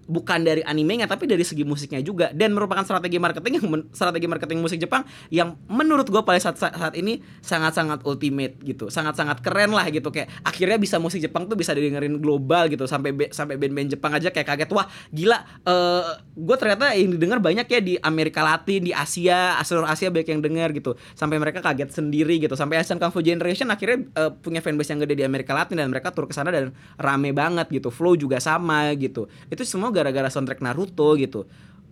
bukan 0.06 0.46
dari 0.46 0.62
animenya 0.62 1.10
tapi 1.10 1.26
dari 1.26 1.42
segi 1.42 1.66
musiknya 1.66 1.98
juga. 2.04 2.30
Dan 2.30 2.54
merupakan 2.54 2.84
strategi 2.86 3.18
marketing 3.18 3.52
yang 3.58 3.66
strategi 3.90 4.26
marketing 4.30 4.58
musik 4.62 4.78
Jepang 4.78 5.02
yang 5.32 5.56
menurut 5.66 6.06
gue 6.06 6.22
pada 6.22 6.38
saat 6.38 6.60
saat 6.60 6.94
ini 6.94 7.24
sangat-sangat 7.42 8.04
ultimate 8.06 8.60
gitu. 8.62 8.92
Sangat-sangat 8.92 9.42
keren 9.42 9.74
lah 9.74 9.88
gitu. 9.90 10.12
Kayak 10.12 10.30
akhirnya 10.46 10.78
bisa 10.78 11.00
musik 11.00 11.18
Jepang 11.18 11.35
tuh 11.44 11.60
bisa 11.60 11.76
didengerin 11.76 12.16
global 12.16 12.72
gitu 12.72 12.88
sampai 12.88 13.12
be, 13.12 13.28
sampai 13.28 13.60
band-band 13.60 13.92
Jepang 13.92 14.16
aja 14.16 14.32
kayak 14.32 14.48
kaget 14.48 14.72
wah 14.72 14.88
gila 15.12 15.36
uh, 15.36 15.44
eh, 15.68 16.04
gue 16.32 16.56
ternyata 16.56 16.96
yang 16.96 17.12
didengar 17.12 17.38
banyak 17.44 17.68
ya 17.68 17.80
di 17.84 17.94
Amerika 18.00 18.40
Latin 18.40 18.88
di 18.88 18.92
Asia 18.96 19.60
seluruh 19.60 19.84
Asia 19.84 20.08
banyak 20.08 20.32
yang 20.32 20.40
dengar 20.40 20.72
gitu. 20.72 20.96
Sampai 21.12 21.36
mereka 21.36 21.60
kaget 21.60 21.92
sendiri 21.92 22.40
gitu 22.40 22.56
sampai 22.56 22.80
Asian 22.80 22.96
Kung 22.96 23.12
Fu 23.12 23.20
Generation 23.20 23.68
akhirnya 23.68 24.08
uh, 24.16 24.32
punya 24.32 24.64
fanbase 24.64 24.96
yang 24.96 25.04
gede 25.04 25.20
di 25.20 25.24
Amerika 25.28 25.52
Latin 25.52 25.76
dan 25.76 25.92
mereka 25.92 26.14
tur 26.14 26.24
ke 26.24 26.32
sana 26.32 26.48
dan 26.48 26.72
rame 26.96 27.36
banget 27.36 27.68
gitu 27.68 27.92
flow 27.92 28.16
juga 28.16 28.40
sama 28.40 28.94
gitu. 28.96 29.28
Itu 29.52 29.66
semua 29.68 29.92
gara-gara 29.92 30.30
soundtrack 30.32 30.64
Naruto 30.64 31.12
gitu. 31.20 31.44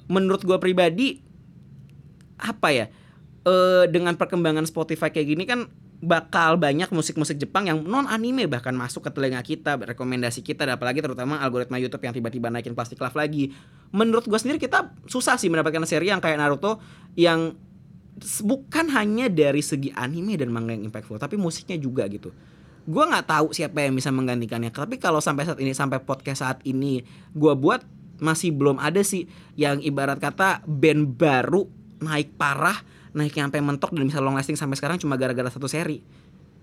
Menurut 0.08 0.46
gue 0.46 0.56
pribadi 0.56 1.20
apa 2.38 2.68
ya 2.74 2.86
e, 3.46 3.54
dengan 3.88 4.14
perkembangan 4.18 4.66
Spotify 4.68 5.08
kayak 5.08 5.28
gini 5.28 5.44
kan 5.48 5.70
bakal 6.04 6.60
banyak 6.60 6.92
musik-musik 6.92 7.40
Jepang 7.40 7.64
yang 7.66 7.80
non 7.80 8.04
anime 8.04 8.44
bahkan 8.44 8.76
masuk 8.76 9.08
ke 9.08 9.10
telinga 9.10 9.40
kita 9.40 9.80
rekomendasi 9.80 10.44
kita 10.44 10.68
dan 10.68 10.76
apalagi 10.76 11.00
terutama 11.00 11.40
algoritma 11.40 11.80
YouTube 11.80 12.04
yang 12.04 12.12
tiba-tiba 12.12 12.52
naikin 12.52 12.76
plastik 12.76 13.00
love 13.00 13.16
lagi. 13.16 13.56
Menurut 13.90 14.28
gue 14.28 14.36
sendiri 14.36 14.60
kita 14.60 14.92
susah 15.08 15.40
sih 15.40 15.48
mendapatkan 15.48 15.82
seri 15.88 16.12
yang 16.12 16.20
kayak 16.20 16.36
Naruto 16.36 16.78
yang 17.16 17.56
bukan 18.44 18.86
hanya 18.94 19.26
dari 19.32 19.64
segi 19.64 19.90
anime 19.90 20.38
dan 20.38 20.52
manga 20.52 20.76
yang 20.76 20.86
impactful 20.86 21.16
tapi 21.16 21.40
musiknya 21.40 21.80
juga 21.80 22.04
gitu. 22.06 22.30
Gue 22.84 23.04
nggak 23.08 23.24
tahu 23.24 23.46
siapa 23.56 23.80
yang 23.80 23.96
bisa 23.96 24.12
menggantikannya 24.12 24.68
tapi 24.70 25.00
kalau 25.00 25.24
sampai 25.24 25.48
saat 25.48 25.58
ini 25.58 25.72
sampai 25.72 26.04
podcast 26.04 26.44
saat 26.44 26.58
ini 26.68 27.00
gue 27.32 27.52
buat 27.56 27.80
masih 28.22 28.54
belum 28.54 28.78
ada 28.78 29.02
sih 29.02 29.26
yang 29.58 29.82
ibarat 29.82 30.22
kata 30.22 30.62
band 30.68 31.18
baru 31.18 31.66
naik 32.04 32.36
parah 32.36 32.93
naik 33.14 33.38
sampai 33.38 33.62
mentok 33.62 33.94
dan 33.94 34.04
bisa 34.04 34.18
long 34.18 34.34
lasting 34.34 34.58
sampai 34.58 34.74
sekarang 34.74 34.98
cuma 34.98 35.14
gara-gara 35.14 35.48
satu 35.48 35.70
seri 35.70 36.02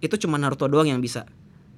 itu 0.01 0.15
cuma 0.21 0.35
Naruto 0.35 0.67
doang 0.67 0.91
yang 0.91 0.99
bisa 0.99 1.23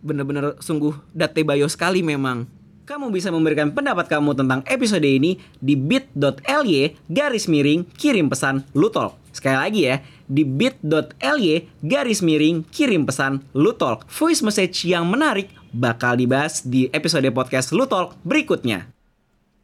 bener-bener 0.03 0.59
sungguh 0.59 0.91
date 1.15 1.45
bayo 1.47 1.69
sekali 1.71 2.03
memang 2.03 2.43
kamu 2.83 3.15
bisa 3.15 3.31
memberikan 3.31 3.71
pendapat 3.71 4.11
kamu 4.11 4.35
tentang 4.35 4.59
episode 4.67 5.07
ini 5.07 5.39
di 5.63 5.79
bit.ly 5.79 6.99
garis 7.07 7.47
miring 7.47 7.87
kirim 7.95 8.27
pesan 8.27 8.67
lutol. 8.75 9.15
Sekali 9.31 9.55
lagi 9.55 9.81
ya, 9.87 10.03
di 10.27 10.43
bit.ly 10.43 11.63
garis 11.79 12.19
miring 12.19 12.67
kirim 12.67 13.07
pesan 13.07 13.39
lutol. 13.55 14.03
Voice 14.11 14.43
message 14.43 14.83
yang 14.83 15.07
menarik 15.07 15.47
bakal 15.71 16.19
dibahas 16.19 16.59
di 16.59 16.91
episode 16.91 17.25
podcast 17.31 17.71
lutol 17.71 18.11
berikutnya. 18.27 18.91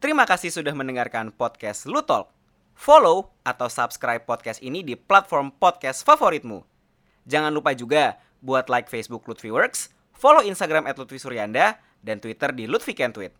Terima 0.00 0.24
kasih 0.24 0.48
sudah 0.48 0.72
mendengarkan 0.72 1.28
podcast 1.28 1.84
lutol. 1.84 2.39
Follow 2.80 3.28
atau 3.44 3.68
subscribe 3.68 4.24
podcast 4.24 4.64
ini 4.64 4.80
di 4.80 4.96
platform 4.96 5.52
podcast 5.52 6.00
favoritmu. 6.00 6.64
Jangan 7.28 7.52
lupa 7.52 7.76
juga 7.76 8.16
buat 8.40 8.72
like 8.72 8.88
Facebook 8.88 9.28
Lutfi 9.28 9.52
Works, 9.52 9.92
follow 10.16 10.40
Instagram 10.40 10.88
at 10.88 10.96
Lutfi 10.96 11.20
Suryanda, 11.20 11.76
dan 12.00 12.24
Twitter 12.24 12.48
di 12.56 12.64
Lutfi 12.64 12.96
Can 12.96 13.12
Tweet. 13.12 13.36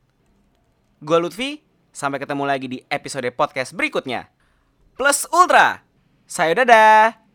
Gue 1.01 1.19
Lutfi, 1.25 1.65
sampai 1.89 2.21
ketemu 2.21 2.45
lagi 2.45 2.69
di 2.69 2.85
episode 2.93 3.33
podcast 3.33 3.73
berikutnya. 3.73 4.29
Plus 5.01 5.25
Ultra, 5.33 5.89
saya 6.29 6.61
dadah! 6.61 7.30